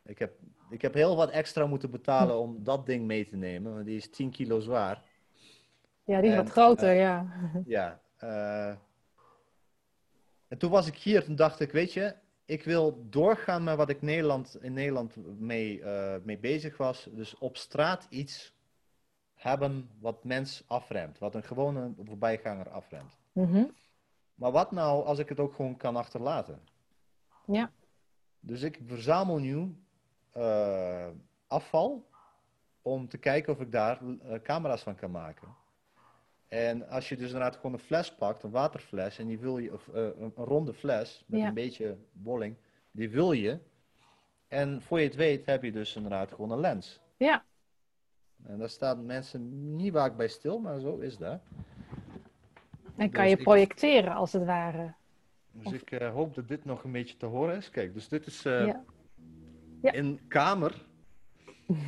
Ik 0.04 0.20
heb, 0.20 0.34
ik 0.70 0.82
heb 0.82 0.94
heel 0.94 1.16
wat 1.16 1.30
extra 1.30 1.66
moeten 1.66 1.92
betalen 1.92 2.40
om 2.40 2.64
dat 2.64 2.86
ding 2.86 3.06
mee 3.06 3.28
te 3.28 3.36
nemen, 3.36 3.74
want 3.74 3.86
die 3.86 3.98
is 3.98 4.10
10 4.10 4.32
kilo 4.32 4.60
zwaar. 4.60 5.04
Ja, 6.04 6.22
die 6.22 6.30
is 6.30 6.36
En, 6.36 6.44
wat 6.44 6.52
groter, 6.52 6.90
eh, 6.90 7.00
ja. 7.00 7.26
Ja. 7.66 8.02
eh, 8.18 8.76
en 10.48 10.58
toen 10.58 10.72
was 10.72 10.88
ik 10.88 10.96
hier, 10.96 11.24
toen 11.24 11.36
dacht 11.36 11.60
ik, 11.60 11.72
weet 11.72 11.94
je, 11.94 12.16
ik 12.46 12.64
wil 12.64 13.06
doorgaan 13.10 13.64
met 13.64 13.78
wat 13.78 13.90
ik 13.90 14.02
Nederland, 14.02 14.58
in 14.62 14.74
Nederland 14.74 15.40
mee, 15.40 15.82
eh, 15.84 16.16
mee 16.24 16.38
bezig 16.38 16.78
was. 16.78 17.10
Dus 17.12 17.38
op 17.38 17.58
straat 17.58 18.08
iets 18.10 18.56
hebben 19.34 19.90
wat 20.00 20.24
mens 20.24 20.64
afremt, 20.68 21.18
wat 21.18 21.36
een 21.36 21.44
gewone 21.44 21.94
voorbijganger 22.04 22.70
afremt. 22.70 23.18
Mhm. 23.32 23.64
Maar 24.36 24.52
wat 24.52 24.72
nou 24.72 25.06
als 25.06 25.20
ik 25.20 25.30
het 25.30 25.40
ook 25.40 25.54
gewoon 25.54 25.78
kan 25.78 25.96
achterlaten? 25.96 26.60
Ja. 27.46 27.72
Dus 28.40 28.62
ik 28.62 28.80
verzamel 28.86 29.38
nu 29.38 29.76
eh, 30.32 31.08
afval 31.48 32.10
om 32.82 33.08
te 33.08 33.18
kijken 33.18 33.54
of 33.54 33.60
ik 33.60 33.72
daar 33.72 34.00
eh, 34.24 34.42
camera's 34.42 34.82
van 34.84 34.96
kan 34.96 35.12
maken. 35.12 35.48
En 36.48 36.88
als 36.90 37.10
je 37.10 37.16
dus 37.18 37.26
inderdaad 37.26 37.56
gewoon 37.56 37.74
een 37.74 37.80
fles 37.80 38.16
pakt, 38.16 38.44
een 38.44 38.52
waterfles, 38.52 39.20
en 39.20 39.28
die 39.28 39.40
wil 39.40 39.58
je, 39.58 39.74
of 39.74 39.88
eh, 39.88 40.04
een, 40.20 40.32
ronde 40.36 40.74
fles 40.74 41.24
met 41.28 41.40
Ja. 41.40 41.48
een 41.48 41.54
beetje 41.54 41.98
bolling, 42.12 42.56
die 42.92 43.10
wil 43.10 43.32
je. 43.32 43.60
En 44.48 44.82
voor 44.82 45.00
je 45.00 45.06
het 45.06 45.16
weet 45.16 45.46
heb 45.46 45.64
je 45.64 45.72
dus 45.72 45.96
inderdaad 45.96 46.32
gewoon 46.32 46.52
een 46.52 46.60
lens. 46.60 47.00
Ja. 47.18 47.44
En 48.44 48.58
daar 48.58 48.70
staan 48.70 49.06
mensen 49.06 49.76
niet 49.76 49.94
vaak 49.94 50.18
bij 50.18 50.28
stil, 50.28 50.60
maar 50.60 50.80
zo 50.80 50.98
is 50.98 51.18
dat. 51.18 51.40
En 52.96 53.10
kan 53.12 53.22
Dus 53.24 53.32
je 53.32 53.38
ik- 53.38 53.44
projecteren 53.44 54.14
als 54.14 54.34
het 54.34 54.46
ware. 54.46 54.94
Dus 55.52 55.72
ik 55.72 56.02
hoop 56.02 56.36
dat 56.36 56.48
dit 56.48 56.66
nog 56.66 56.84
een 56.84 56.92
beetje 56.92 57.18
te 57.18 57.26
horen 57.26 57.56
is. 57.56 57.70
Kijk, 57.70 57.94
dus 57.94 58.08
dit 58.08 58.26
is, 58.26 58.42
Ja. 58.42 58.84
Ja. 59.82 59.92
in 59.92 60.20
kamer. 60.28 60.86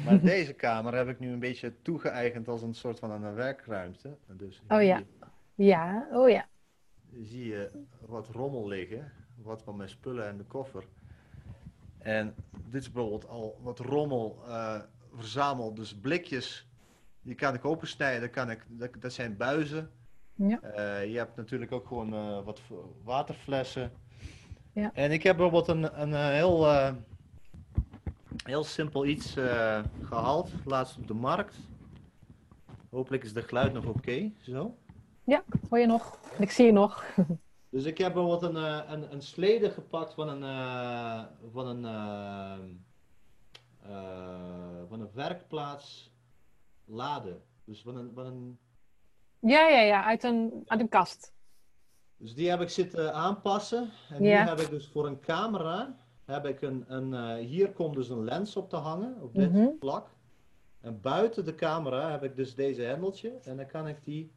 Maar 0.05 0.21
deze 0.33 0.53
kamer 0.53 0.95
heb 0.95 1.07
ik 1.07 1.19
nu 1.19 1.31
een 1.31 1.39
beetje 1.39 1.73
toegeëigend 1.81 2.47
als 2.47 2.61
een 2.61 2.73
soort 2.73 2.99
van 2.99 3.11
een 3.11 3.33
werkruimte. 3.33 4.17
Dus 4.27 4.61
Oh 4.67 4.83
ja. 4.83 5.03
Ja, 5.55 6.07
oh 6.11 6.29
ja. 6.29 6.47
zie 7.23 7.47
je 7.47 7.71
wat 7.99 8.27
rommel 8.27 8.67
liggen, 8.67 9.11
wat 9.35 9.63
van 9.63 9.75
mijn 9.75 9.89
spullen 9.89 10.27
en 10.27 10.37
de 10.37 10.43
koffer. 10.43 10.83
En 11.97 12.35
dit 12.69 12.81
is 12.81 12.91
bijvoorbeeld 12.91 13.27
al 13.27 13.59
wat 13.61 13.79
rommel 13.79 14.43
eh, 14.47 14.79
verzameld. 15.13 15.75
Dus 15.75 15.95
blikjes, 15.95 16.67
die 17.21 17.35
kan 17.35 17.53
ik 17.53 17.65
opensnijden. 17.65 18.21
Dat, 18.21 18.29
kan 18.29 18.49
ik, 18.49 18.65
dat, 18.67 18.89
dat 18.99 19.13
zijn 19.13 19.37
buizen. 19.37 19.89
Ja. 20.35 20.61
Eh, 20.61 21.11
je 21.11 21.17
hebt 21.17 21.35
natuurlijk 21.35 21.71
ook 21.71 21.87
gewoon 21.87 22.13
eh, 22.13 22.43
wat 22.43 22.61
waterflessen. 23.03 23.91
Ja. 24.71 24.91
En 24.93 25.11
ik 25.11 25.23
heb 25.23 25.37
bijvoorbeeld 25.37 25.67
een, 25.67 26.01
een 26.01 26.31
heel, 26.33 26.65
heel 28.43 28.63
simpel 28.63 29.05
iets 29.05 29.35
eh, 29.35 29.83
gehaald, 30.03 30.49
laatst 30.65 30.97
op 30.97 31.07
de 31.07 31.13
markt. 31.13 31.55
Hopelijk 32.89 33.23
is 33.23 33.33
de 33.33 33.41
geluid 33.41 33.73
nog 33.73 33.85
oké, 33.85 34.31
zo. 34.41 34.77
Hoor 35.69 35.79
je 35.79 35.85
nog? 35.85 36.17
Ik 36.39 36.51
zie 36.51 36.65
je 36.65 36.71
nog. 36.71 37.03
Dus 37.69 37.83
ik 37.85 37.97
heb 37.97 38.13
bijvoorbeeld 38.13 38.55
een, 38.55 38.63
eh, 38.63 38.81
een, 38.91 39.11
een 39.13 39.21
slede 39.21 39.69
gepakt 39.71 40.13
van 40.13 40.27
een, 40.29 40.43
eh, 40.43 41.23
van 41.51 41.67
een, 41.67 41.83
van 44.89 44.99
een 45.01 45.09
werkplaats 45.13 46.11
lade. 46.85 47.39
Dus 47.65 47.81
van 47.81 47.95
een, 47.97 48.11
van 48.13 48.25
een, 48.25 48.59
Ja, 49.39 49.67
ja, 49.67 49.79
ja. 49.81 50.03
Uit 50.05 50.23
een, 50.23 50.63
uit 50.65 50.79
een 50.79 50.89
kast. 50.89 51.33
dus 52.17 52.35
die 52.35 52.49
heb 52.49 52.61
ik 52.61 52.69
zitten 52.69 53.13
aanpassen. 53.13 53.89
En 54.09 54.23
Ja. 54.23 54.43
nu 54.43 54.49
heb 54.49 54.59
ik 54.59 54.69
dus 54.69 54.87
voor 54.87 55.07
een 55.07 55.19
camera, 55.19 55.97
heb 56.25 56.45
ik 56.45 56.61
een, 56.61 56.83
een, 56.87 57.13
eh, 57.13 57.45
hier 57.45 57.71
komt 57.71 57.95
dus 57.95 58.09
een 58.09 58.23
lens 58.23 58.55
op 58.55 58.69
te 58.69 58.75
hangen, 58.75 59.21
op 59.21 59.33
dit 59.35 59.51
Mhm. 59.51 59.67
vlak. 59.79 60.09
En 60.81 61.01
buiten 61.01 61.45
de 61.45 61.55
camera 61.55 62.11
heb 62.11 62.23
ik 62.23 62.35
dus 62.35 62.55
deze 62.55 62.81
hendeltje. 62.81 63.39
En 63.43 63.57
dan 63.57 63.65
kan 63.65 63.87
ik 63.87 63.97
die, 64.03 64.31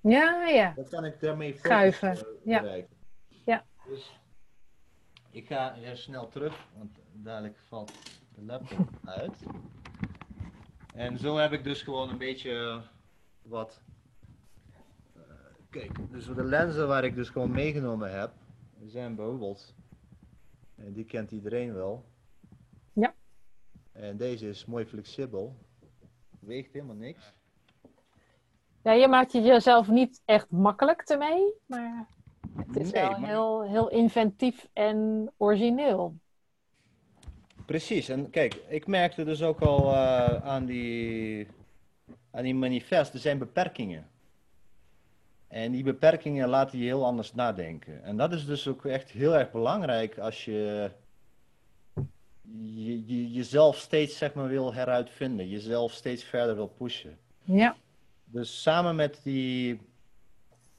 Ja, 0.00 0.46
ja. 0.46 0.72
dan 0.76 0.88
kan 0.88 1.04
ik 1.04 1.20
daarmee 1.20 1.56
Schuiven, 1.56 2.10
eh, 2.16 2.22
ja. 2.44 2.60
bereiken. 2.60 2.96
Ja. 3.44 3.64
Dus 3.88 4.20
ik 5.30 5.46
ga 5.46 5.74
hier 5.74 5.96
snel 5.96 6.28
terug, 6.28 6.66
want 6.78 6.98
dadelijk 7.12 7.58
valt 7.68 7.92
de 8.34 8.42
laptop 8.42 8.88
uit. 9.04 9.42
En 10.94 11.18
zo 11.18 11.36
heb 11.36 11.52
ik 11.52 11.64
dus 11.64 11.82
gewoon 11.82 12.08
een 12.08 12.18
beetje 12.18 12.80
wat. 13.42 13.80
eh, 15.14 15.22
kijk, 15.70 16.10
dus 16.10 16.26
de 16.26 16.44
lenzen 16.44 16.88
waar 16.88 17.04
ik 17.04 17.14
dus 17.14 17.28
gewoon 17.28 17.50
meegenomen 17.50 18.18
heb, 18.18 18.32
zijn 18.86 19.14
bijvoorbeeld. 19.14 19.74
En 20.86 20.92
die 20.92 21.04
kent 21.04 21.30
iedereen 21.30 21.74
wel. 21.74 22.04
Ja. 22.92 23.14
En 23.92 24.16
deze 24.16 24.48
is 24.48 24.64
mooi 24.64 24.84
flexibel. 24.84 25.56
Weegt 26.40 26.72
helemaal 26.72 26.94
niks. 26.96 27.32
Ja, 28.82 28.92
je 28.92 29.08
maakt 29.08 29.32
het 29.32 29.44
jezelf 29.44 29.88
niet 29.88 30.22
echt 30.24 30.50
makkelijk 30.50 31.00
ermee, 31.00 31.52
maar 31.66 32.06
het 32.56 32.76
is 32.76 32.90
Nee, 32.92 33.02
wel 33.02 33.18
maar- 33.18 33.28
heel, 33.30 33.62
heel 33.62 33.90
inventief 33.90 34.68
en 34.72 35.30
origineel. 35.36 36.14
Precies, 37.64 38.08
en 38.08 38.30
kijk, 38.30 38.54
ik 38.54 38.86
merkte 38.86 39.24
dus 39.24 39.42
ook 39.42 39.60
al 39.60 39.92
eh, 39.92 40.44
aan, 40.46 40.64
die, 40.66 41.46
aan 42.30 42.42
die 42.42 42.54
manifest, 42.54 43.14
er 43.14 43.20
zijn 43.20 43.38
beperkingen. 43.38 44.10
En 45.48 45.72
die 45.72 45.82
beperkingen 45.82 46.48
laten 46.48 46.78
je 46.78 46.84
heel 46.84 47.04
anders 47.04 47.34
nadenken. 47.34 48.04
En 48.04 48.16
dat 48.16 48.32
is 48.32 48.46
dus 48.46 48.68
ook 48.68 48.84
echt 48.84 49.10
heel 49.10 49.36
erg 49.36 49.50
belangrijk 49.50 50.18
als 50.18 50.44
je, 50.44 50.90
je, 52.42 53.06
je 53.06 53.32
jezelf 53.32 53.76
steeds 53.76 54.16
zeg 54.16 54.34
maar, 54.34 54.48
wil 54.48 54.74
heruitvinden, 54.74 55.48
jezelf 55.48 55.92
steeds 55.92 56.24
verder 56.24 56.54
wil 56.54 56.68
pushen. 56.68 57.18
Ja, 57.44 57.76
Dus 58.24 58.62
samen 58.62 58.96
met 58.96 59.20
die. 59.22 59.80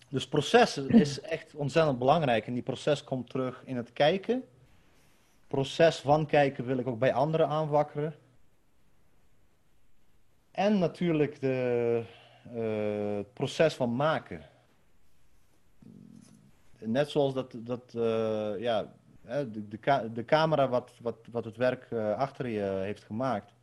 Dus 0.10 0.28
proces 0.28 0.78
is 0.78 1.22
echt 1.22 1.56
ontzettend 1.56 2.00
belangrijk. 2.00 2.48
En 2.48 2.54
die 2.54 2.64
proces 2.64 3.04
komt 3.04 3.30
terug 3.30 3.62
in 3.66 3.78
het 3.78 3.94
kijken. 3.94 4.44
Proces 5.48 5.98
van 5.98 6.26
kijken 6.26 6.66
wil 6.66 6.78
ik 6.78 6.88
ook 6.88 7.00
bij 7.00 7.14
anderen 7.14 7.48
aanwakkeren. 7.48 8.16
En 10.52 10.80
natuurlijk 10.80 11.42
de, 11.42 12.04
eh, 12.54 13.18
het 13.18 13.34
proces 13.34 13.74
van 13.74 13.96
maken. 13.96 14.42
Net 16.80 17.10
zoals 17.10 17.34
dat, 17.34 17.56
dat 17.58 17.94
eh, 17.96 18.60
ja, 18.60 18.94
de, 19.22 19.68
de, 19.68 20.12
de 20.14 20.26
camera 20.26 20.68
wat, 20.68 20.94
wat, 21.02 21.18
wat 21.32 21.46
het 21.46 21.58
werk 21.58 21.88
eh, 21.92 22.14
achter 22.14 22.48
je 22.48 22.62
heeft 22.62 23.04
gemaakt. 23.04 23.54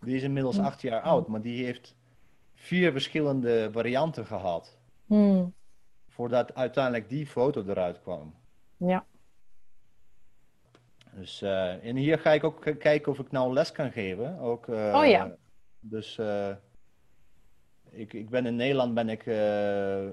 Die 0.00 0.16
is 0.16 0.22
inmiddels 0.22 0.58
acht 0.58 0.82
jaar 0.82 1.00
oud, 1.00 1.28
maar 1.28 1.40
die 1.40 1.64
heeft 1.64 1.94
vier 2.54 2.92
verschillende 2.92 3.68
varianten 3.72 4.26
gehad. 4.26 4.78
Hmm. 5.06 5.54
Voordat 6.08 6.54
uiteindelijk 6.54 7.08
die 7.08 7.26
foto 7.26 7.64
eruit 7.66 8.00
kwam. 8.00 8.34
ja. 8.76 9.04
Dus, 11.14 11.42
eh, 11.42 11.84
en 11.84 11.96
hier 11.96 12.18
ga 12.18 12.32
ik 12.32 12.44
ook 12.44 12.60
kijken 12.78 13.12
of 13.12 13.18
ik 13.18 13.30
nou 13.30 13.52
les 13.52 13.72
kan 13.72 13.92
geven. 13.92 14.38
Ook, 14.38 14.68
eh, 14.68 14.94
Oh 14.96 15.06
ja. 15.06 15.36
Dus 15.80 16.18
eh, 16.18 16.54
ik, 17.90 18.12
ik 18.12 18.30
ben 18.30 18.46
in 18.46 18.56
Nederland 18.56 18.94
ben 18.94 19.08
ik, 19.08 19.26
eh, 19.26 20.06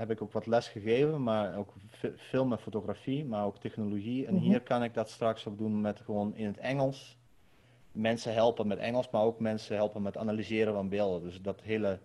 heb 0.00 0.10
ik 0.10 0.22
ook 0.22 0.32
wat 0.32 0.46
les 0.46 0.68
gegeven, 0.68 1.22
maar 1.22 1.56
ook 1.56 1.72
fi- 1.88 2.12
film 2.16 2.52
en 2.52 2.58
fotografie, 2.58 3.24
maar 3.24 3.44
ook 3.44 3.58
technologie. 3.58 4.26
En 4.26 4.34
Mhm. 4.34 4.42
hier 4.42 4.60
kan 4.60 4.82
ik 4.82 4.94
dat 4.94 5.10
straks 5.10 5.46
ook 5.48 5.58
doen 5.58 5.80
met 5.80 6.00
gewoon 6.00 6.34
in 6.36 6.46
het 6.46 6.58
Engels. 6.58 7.18
Mensen 7.92 8.32
helpen 8.34 8.66
met 8.66 8.78
Engels, 8.78 9.10
maar 9.10 9.22
ook 9.22 9.40
mensen 9.40 9.76
helpen 9.76 10.02
met 10.02 10.16
analyseren 10.16 10.74
van 10.74 10.88
beelden. 10.88 11.22
Dus 11.22 11.40
dat 11.42 11.60
hele 11.62 11.98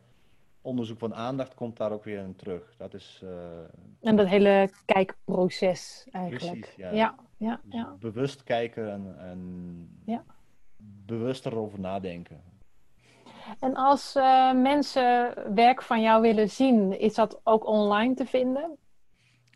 onderzoek 0.61 0.99
van 0.99 1.15
aandacht 1.15 1.53
komt 1.53 1.77
daar 1.77 1.91
ook 1.91 2.03
weer 2.03 2.19
in 2.19 2.35
terug. 2.35 2.73
Dat 2.77 2.93
is 2.93 3.21
eh, 3.23 4.09
En 4.09 4.15
dat 4.15 4.27
hele 4.27 4.69
kijkproces 4.85 6.07
eigenlijk. 6.11 6.51
Precies, 6.51 6.75
ja. 6.75 6.91
ja, 6.91 7.15
ja, 7.37 7.59
dus 7.63 7.73
ja. 7.73 7.95
bewust 7.99 8.43
kijken 8.43 8.91
en, 8.91 9.15
en 9.19 9.39
Ja. 10.05 10.23
bewust 11.05 11.45
erover 11.45 11.79
nadenken. 11.79 12.41
En 13.59 13.75
als 13.75 14.15
eh, 14.15 14.53
mensen 14.53 15.33
werk 15.55 15.81
van 15.81 16.01
jou 16.01 16.21
willen 16.21 16.49
zien, 16.49 16.99
is 16.99 17.13
dat 17.13 17.39
ook 17.43 17.67
online 17.67 18.13
te 18.13 18.25
vinden? 18.25 18.77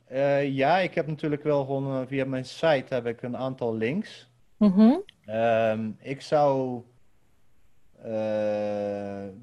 Eh, 0.06 0.56
ja, 0.56 0.78
ik 0.78 0.94
heb 0.94 1.08
natuurlijk 1.08 1.44
wel 1.44 1.66
gewoon 1.66 2.02
eh, 2.02 2.08
via 2.08 2.26
mijn 2.26 2.46
site 2.46 2.94
heb 2.94 3.06
ik 3.06 3.22
een 3.22 3.38
aantal 3.38 3.76
links. 3.76 4.30
Mhm. 4.58 4.96
Ehm, 5.26 5.92
ik 6.00 6.22
zou 6.22 6.82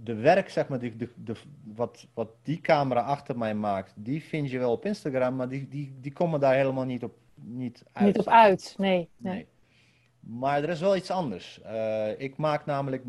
de 0.03 0.15
werk, 0.15 0.49
zeg 0.49 0.69
maar, 0.69 0.79
die, 0.79 0.97
de, 0.97 1.09
de, 1.15 1.35
wat, 1.75 2.07
wat 2.15 2.29
die 2.43 2.61
camera 2.61 3.01
achter 3.01 3.39
mij 3.39 3.55
maakt, 3.55 3.93
die 3.97 4.23
vind 4.23 4.51
je 4.51 4.59
wel 4.59 4.73
op 4.73 4.85
Instagram, 4.85 5.37
maar 5.37 5.49
die, 5.49 5.69
die, 5.69 5.97
die 6.01 6.13
komen 6.13 6.41
daar 6.41 6.55
helemaal 6.55 6.85
niet 6.85 7.03
op, 7.03 7.15
niet 7.35 7.85
uit. 7.93 8.07
Niet 8.07 8.19
op 8.19 8.29
uit, 8.29 8.75
nee. 8.79 9.09
nee. 9.17 9.35
Nee. 9.35 9.47
Maar 10.21 10.63
er 10.63 10.69
is 10.69 10.81
wel 10.81 10.97
iets 10.97 11.11
anders. 11.11 11.61
Ik 12.19 12.37
maak 12.37 12.67
namelijk 12.67 13.05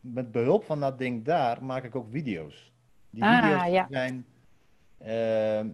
met 0.00 0.32
behulp 0.32 0.64
van 0.64 0.80
dat 0.80 0.98
ding 0.98 1.24
daar, 1.24 1.64
maak 1.64 1.84
ik 1.84 1.94
ook 1.94 2.06
video's. 2.10 2.72
Die 3.10 3.22
Ah, 3.24 3.42
video's 3.42 3.72
ja. 3.72 3.86
zijn 3.90 4.26
ehm, 4.98 5.68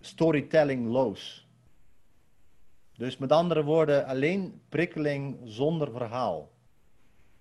storytelling-loos. 0.00 1.46
Dus 2.96 3.16
met 3.16 3.32
andere 3.32 3.64
woorden, 3.64 4.06
alleen 4.06 4.60
prikkeling 4.68 5.36
zonder 5.44 5.90
verhaal. 5.90 6.52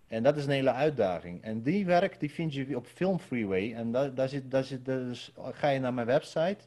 En 0.07 0.23
dat 0.23 0.37
is 0.37 0.45
een 0.45 0.51
hele 0.51 0.71
uitdaging. 0.71 1.41
En 1.41 1.61
die 1.61 1.85
werk 1.85 2.19
die 2.19 2.31
vind 2.31 2.53
je 2.53 2.77
op 2.77 2.85
Film 2.85 3.19
Freeway. 3.19 3.73
En 3.73 3.91
daar, 3.91 4.13
daar 4.13 4.29
zit, 4.29 4.51
daar 4.51 4.63
zit 4.63 4.85
dus, 4.85 5.31
ga 5.51 5.69
je 5.69 5.79
naar 5.79 5.93
mijn 5.93 6.07
website. 6.07 6.57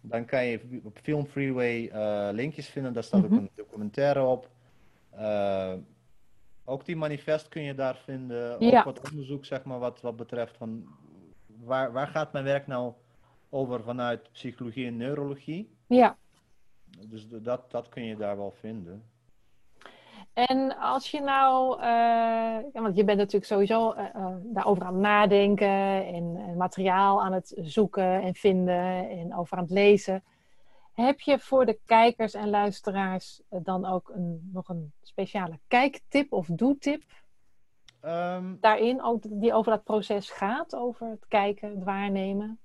Dan 0.00 0.24
kan 0.24 0.44
je 0.46 0.80
op 0.84 0.98
Film 1.02 1.26
Freeway 1.26 1.88
eh, 1.88 2.28
linkjes 2.32 2.68
vinden. 2.68 2.92
Daar 2.92 3.02
staat 3.04 3.22
Mhm. 3.22 3.32
ook 3.34 3.38
een 3.40 3.50
documentaire 3.54 4.22
op. 4.24 4.48
Eh, 5.10 5.72
ook 6.64 6.84
die 6.84 6.96
manifest 6.96 7.48
kun 7.48 7.62
je 7.62 7.74
daar 7.74 7.96
vinden. 7.96 8.54
Ook 8.54 8.60
Ja. 8.60 8.84
wat 8.84 9.10
onderzoek, 9.10 9.44
zeg 9.44 9.64
maar, 9.64 9.78
wat, 9.78 10.00
wat 10.00 10.16
betreft 10.16 10.56
van 10.56 10.86
waar, 11.46 11.92
waar 11.92 12.06
gaat 12.06 12.32
mijn 12.32 12.44
werk 12.44 12.66
nou 12.66 12.92
over 13.50 13.82
vanuit 13.82 14.32
psychologie 14.32 14.86
en 14.86 14.96
neurologie. 14.96 15.76
Ja. 15.86 16.16
Dus 17.08 17.28
dat, 17.28 17.70
dat 17.70 17.88
kun 17.88 18.04
je 18.04 18.16
daar 18.16 18.36
wel 18.36 18.54
vinden. 18.60 19.10
En 20.32 20.76
als 20.78 21.10
je 21.10 21.20
nou, 21.20 21.80
eh, 21.80 21.86
ja, 22.72 22.80
want 22.82 22.96
je 22.96 23.04
bent 23.04 23.18
natuurlijk 23.18 23.44
sowieso 23.44 23.92
eh, 23.92 24.26
daarover 24.42 24.84
aan 24.84 24.92
het 24.92 25.02
nadenken 25.02 26.06
en, 26.06 26.36
en 26.36 26.56
materiaal 26.56 27.22
aan 27.22 27.32
het 27.32 27.54
zoeken 27.56 28.22
en 28.22 28.34
vinden 28.34 29.08
en 29.08 29.36
over 29.36 29.56
aan 29.56 29.62
het 29.62 29.72
lezen. 29.72 30.22
Heb 30.92 31.20
je 31.20 31.38
voor 31.38 31.66
de 31.66 31.78
kijkers 31.84 32.34
en 32.34 32.50
luisteraars 32.50 33.42
eh, 33.48 33.60
dan 33.62 33.84
ook 33.86 34.08
een, 34.14 34.50
nog 34.52 34.68
een 34.68 34.92
speciale 35.02 35.60
kijktip 35.68 36.32
of 36.32 36.46
doetip 36.46 37.02
Ehm, 38.00 38.54
daarin, 38.60 39.02
ook 39.02 39.22
die 39.40 39.52
over 39.54 39.72
dat 39.72 39.84
proces 39.84 40.30
gaat, 40.30 40.74
over 40.74 41.06
het 41.10 41.26
kijken, 41.28 41.70
het 41.70 41.84
waarnemen? 41.84 42.58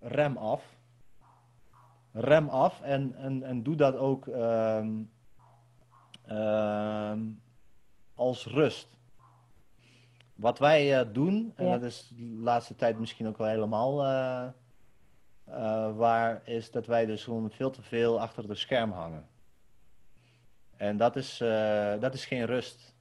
rem 0.00 0.36
af. 0.36 0.76
Rem 2.12 2.48
af 2.48 2.80
en, 2.80 3.14
en, 3.14 3.42
en 3.42 3.62
doe 3.62 3.74
dat 3.76 3.96
ook 3.96 4.26
ehm, 4.26 5.02
eh, 6.22 7.12
als 8.14 8.46
rust. 8.46 8.88
Wat 10.34 10.58
wij 10.58 11.00
eh, 11.00 11.12
doen, 11.12 11.52
en 11.56 11.66
Ja. 11.66 11.72
dat 11.72 11.82
is 11.82 12.12
de 12.16 12.22
laatste 12.22 12.74
tijd 12.74 12.98
misschien 12.98 13.26
ook 13.28 13.38
wel 13.38 13.46
helemaal 13.46 14.04
eh, 14.04 14.48
eh, 15.50 15.96
waar, 15.96 16.42
is 16.48 16.70
dat 16.70 16.86
wij 16.86 17.06
dus 17.06 17.24
gewoon 17.24 17.50
veel 17.50 17.70
te 17.70 17.82
veel 17.82 18.20
achter 18.20 18.48
het 18.48 18.58
scherm 18.58 18.90
hangen. 18.90 19.28
En 20.76 20.96
dat 20.96 21.16
is, 21.16 21.40
eh, 21.40 22.00
dat 22.00 22.14
is 22.14 22.26
geen 22.26 22.46
rust. 22.46 22.94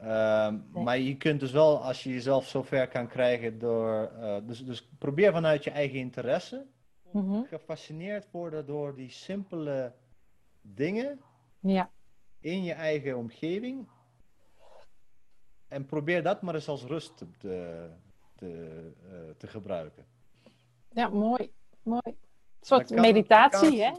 Ehm, 0.00 0.58
Nee. 0.72 0.82
Maar 0.82 0.98
je 0.98 1.16
kunt 1.16 1.40
dus 1.40 1.50
wel, 1.52 1.82
als 1.84 2.02
je 2.02 2.10
jezelf 2.10 2.46
zover 2.48 2.88
kan 2.88 3.08
krijgen 3.08 3.58
door. 3.58 4.10
eh, 4.20 4.36
dus, 4.46 4.64
dus 4.64 4.88
probeer 4.98 5.32
vanuit 5.32 5.64
je 5.64 5.70
eigen 5.70 5.98
interesse 5.98 6.66
Mhm. 7.12 7.42
gefascineerd 7.42 8.30
worden 8.30 8.66
door 8.66 8.94
die 8.94 9.10
simpele 9.10 9.92
dingen 10.62 11.20
Ja, 11.60 11.90
in 12.40 12.62
je 12.62 12.72
eigen 12.72 13.16
omgeving. 13.16 13.88
En 15.68 15.86
probeer 15.86 16.22
dat 16.22 16.42
maar 16.42 16.54
eens 16.54 16.68
als 16.68 16.84
rust 16.84 17.16
te, 17.16 17.26
te, 18.36 18.92
te 19.36 19.46
gebruiken. 19.46 20.04
Ja 20.92 21.08
mooi. 21.08 21.50
mooi. 21.82 22.00
Een 22.04 22.16
soort 22.60 22.86
kan- 22.92 23.00
meditatie, 23.00 23.70
dat 23.70 23.78
kan- 23.78 23.94
hè? 23.94 23.98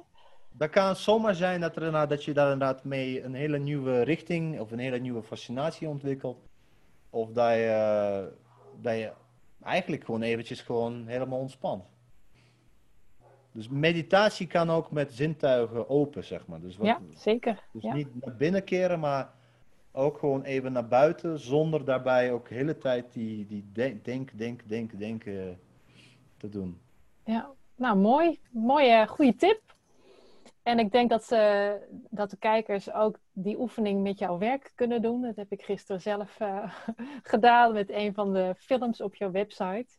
Dat 0.54 0.70
kan 0.70 0.96
zomaar 0.96 1.36
zijn 1.36 1.62
dat, 1.62 1.76
er, 1.76 2.08
dat 2.08 2.24
je 2.24 2.34
daar 2.34 2.52
inderdaad 2.52 2.84
mee 2.84 3.24
een 3.24 3.34
hele 3.34 3.58
nieuwe 3.58 4.02
richting 4.02 4.60
of 4.60 4.72
een 4.72 4.80
hele 4.80 5.00
nieuwe 5.00 5.24
fascinatie 5.24 5.88
ontwikkelt. 5.88 6.38
Of 7.10 7.32
dat 7.32 7.52
je, 7.54 8.32
dat 8.82 8.96
je 8.98 9.12
eigenlijk 9.64 10.06
gewoon 10.06 10.22
eventjes 10.22 10.62
gewoon 10.62 11.08
helemaal 11.08 11.40
ontspant. 11.40 11.84
Dus 13.52 13.68
meditatie 13.70 14.48
kan 14.48 14.70
ook 14.70 14.92
met 14.92 15.14
zintuigen 15.14 15.90
open, 15.90 16.24
zeg 16.24 16.48
maar. 16.48 16.60
Dus, 16.62 16.78
wat, 16.78 16.88
Ja, 16.88 17.00
zeker. 17.16 17.64
dus 17.74 17.84
Ja. 17.84 17.94
niet 17.94 18.26
naar 18.26 18.36
binnen 18.36 18.64
keren, 18.64 19.00
maar 19.00 19.34
ook 19.92 20.18
gewoon 20.18 20.44
even 20.44 20.72
naar 20.72 20.88
buiten, 20.88 21.40
zonder 21.40 21.86
daarbij 21.86 22.32
ook 22.32 22.50
de 22.50 22.56
hele 22.56 22.78
tijd 22.78 23.14
die, 23.14 23.46
die 23.46 23.70
denk, 23.74 24.06
denk, 24.06 24.38
denk, 24.38 24.62
denk, 24.70 25.00
denken 25.00 25.60
te 26.42 26.50
doen. 26.50 26.82
Ja, 27.24 27.52
nou 27.76 27.98
mooi. 27.98 28.40
Mooie, 28.52 29.08
goede 29.08 29.36
tip. 29.36 29.62
En 30.64 30.80
ik 30.80 30.92
denk 30.92 31.10
dat, 31.10 31.24
ze, 31.24 31.78
dat 32.10 32.30
de 32.30 32.38
kijkers 32.38 32.92
ook 32.92 33.20
die 33.32 33.60
oefening 33.60 34.04
met 34.04 34.20
jouw 34.20 34.38
werk 34.38 34.72
kunnen 34.76 35.02
doen. 35.02 35.22
Dat 35.22 35.36
heb 35.36 35.52
ik 35.52 35.62
gisteren 35.62 36.02
zelf 36.02 36.40
eh, 36.40 36.74
gedaan 37.34 37.74
met 37.74 37.90
een 37.90 38.14
van 38.14 38.34
de 38.34 38.56
films 38.58 39.02
op 39.02 39.16
jouw 39.16 39.32
website. 39.32 39.90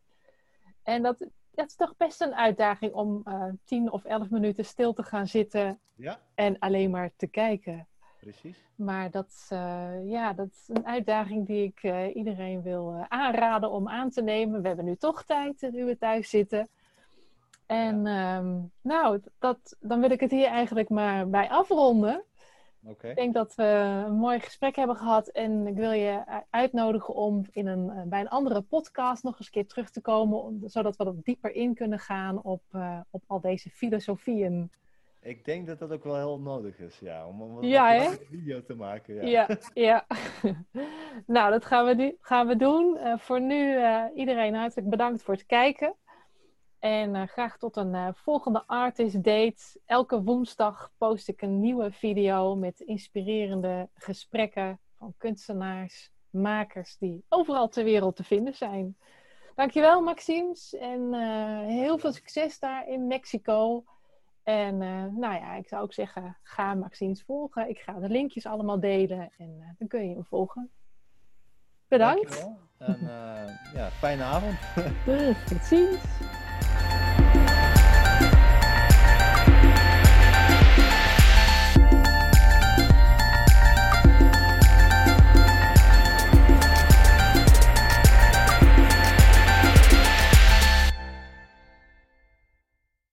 En 0.82 1.02
dat, 1.02 1.26
dat 1.50 1.66
is 1.66 1.76
toch 1.76 1.96
best 1.96 2.20
een 2.20 2.34
uitdaging 2.34 2.92
om 2.92 3.20
eh 3.24 3.48
10 3.64 3.92
of 3.92 4.04
11 4.04 4.30
minuten 4.30 4.64
stil 4.64 4.92
te 4.92 5.02
gaan 5.02 5.26
zitten 5.26 5.80
Ja, 5.94 6.20
en 6.34 6.58
alleen 6.58 6.90
maar 6.90 7.10
te 7.16 7.26
kijken. 7.26 7.88
Precies. 8.22 8.56
Maar 8.74 9.10
dat, 9.10 9.26
is, 9.26 9.46
eh, 9.50 10.08
ja, 10.10 10.32
dat 10.32 10.46
is 10.46 10.68
een 10.68 10.86
uitdaging 10.86 11.46
die 11.46 11.62
ik 11.66 11.82
eh, 11.82 12.16
iedereen 12.16 12.62
wil 12.62 12.92
eh, 12.92 13.04
aanraden 13.08 13.70
om 13.70 13.88
aan 13.88 14.10
te 14.10 14.22
nemen. 14.22 14.60
We 14.62 14.66
hebben 14.66 14.84
nu 14.84 14.96
toch 14.96 15.24
tijd, 15.24 15.68
nu 15.72 15.84
we 15.84 15.98
thuis 15.98 16.30
zitten. 16.30 16.68
En 17.66 18.06
ehm, 18.06 18.58
nou, 18.80 19.20
dat, 19.38 19.76
dan 19.80 20.00
wil 20.00 20.10
ik 20.10 20.20
het 20.20 20.30
hier 20.30 20.46
eigenlijk 20.46 20.88
maar 20.88 21.28
bij 21.28 21.48
afronden. 21.50 22.24
Ik 23.10 23.16
denk 23.16 23.34
dat 23.34 23.54
we 23.54 23.64
een 24.06 24.14
mooi 24.14 24.40
gesprek 24.40 24.76
hebben 24.76 24.96
gehad. 24.96 25.28
En 25.28 25.66
ik 25.66 25.74
wil 25.74 25.92
je 25.92 26.22
uitnodigen 26.50 27.14
om 27.14 27.46
in 27.52 27.66
een, 27.66 28.08
bij 28.08 28.20
een 28.20 28.28
andere 28.28 28.60
podcast 28.60 29.22
nog 29.22 29.38
eens 29.38 29.46
een 29.46 29.52
keer 29.52 29.66
terug 29.66 29.90
te 29.90 30.00
komen. 30.00 30.42
om- 30.42 30.68
zodat 30.68 30.96
we 30.96 31.04
wat 31.04 31.24
dieper 31.24 31.54
in 31.54 31.74
kunnen 31.74 31.98
gaan 31.98 32.42
op, 32.42 32.62
op 33.10 33.22
al 33.26 33.40
deze 33.40 33.70
filosofieën. 33.70 34.70
Ik 35.24 35.44
denk 35.44 35.66
dat 35.66 35.78
dat 35.78 35.92
ook 35.92 36.04
wel 36.04 36.16
heel 36.16 36.38
nodig 36.38 36.78
is, 36.78 36.98
ja, 36.98 37.26
om 37.26 37.42
om 37.42 37.56
een 37.56 37.68
Ja, 37.68 37.96
langere 37.96 38.24
video 38.30 38.62
te 38.62 38.74
maken. 38.74 39.14
Ja. 39.14 39.46
Ja, 39.48 39.58
ja. 39.74 40.06
nou, 41.26 41.50
dat 41.50 41.64
gaan 41.64 41.86
we, 41.86 41.94
nu, 41.94 42.16
gaan 42.20 42.46
we 42.46 42.56
doen. 42.56 42.96
Eh, 42.96 43.18
voor 43.18 43.40
nu 43.40 43.76
eh, 43.76 44.04
iedereen 44.14 44.54
hartelijk 44.54 44.88
bedankt 44.88 45.22
voor 45.22 45.34
het 45.34 45.46
kijken. 45.46 45.94
En 46.78 47.14
eh, 47.14 47.26
graag 47.26 47.58
tot 47.58 47.76
een 47.76 48.14
volgende 48.14 48.62
Artist 48.66 49.24
Date. 49.24 49.80
Elke 49.86 50.22
woensdag 50.22 50.92
post 50.98 51.28
ik 51.28 51.42
een 51.42 51.60
nieuwe 51.60 51.92
video 51.92 52.56
met 52.56 52.80
inspirerende 52.80 53.88
gesprekken 53.94 54.80
van 54.98 55.14
kunstenaars, 55.18 56.10
makers 56.30 56.96
die 56.98 57.24
overal 57.28 57.68
ter 57.68 57.84
wereld 57.84 58.16
te 58.16 58.24
vinden 58.24 58.54
zijn. 58.54 58.96
Dankjewel, 59.54 60.00
Maxims. 60.00 60.74
En 60.74 61.14
heel 61.64 61.98
veel 61.98 62.12
succes 62.12 62.58
daar 62.58 62.88
in 62.88 63.06
Mexico. 63.06 63.84
En 64.42 64.82
eh, 64.82 65.04
nou 65.04 65.34
ja, 65.34 65.54
ik 65.54 65.68
zou 65.68 65.82
ook 65.82 65.92
zeggen, 65.92 66.36
ga 66.42 66.74
Maxims 66.74 67.22
volgen. 67.22 67.68
Ik 67.68 67.78
ga 67.78 67.92
de 67.92 68.08
linkjes 68.08 68.46
allemaal 68.46 68.80
delen 68.80 69.30
en 69.38 69.56
eh, 69.60 69.68
dan 69.78 69.88
kun 69.88 70.08
je 70.08 70.14
hem 70.14 70.24
volgen. 70.24 70.70
Bedankt. 71.88 72.22
Dankjewel. 72.22 72.58
En 72.78 72.98
eh, 73.00 73.74
ja, 73.74 73.90
fijne 73.90 74.22
avond. 74.22 74.58
Tot 75.48 75.64
ziens. 75.64 76.02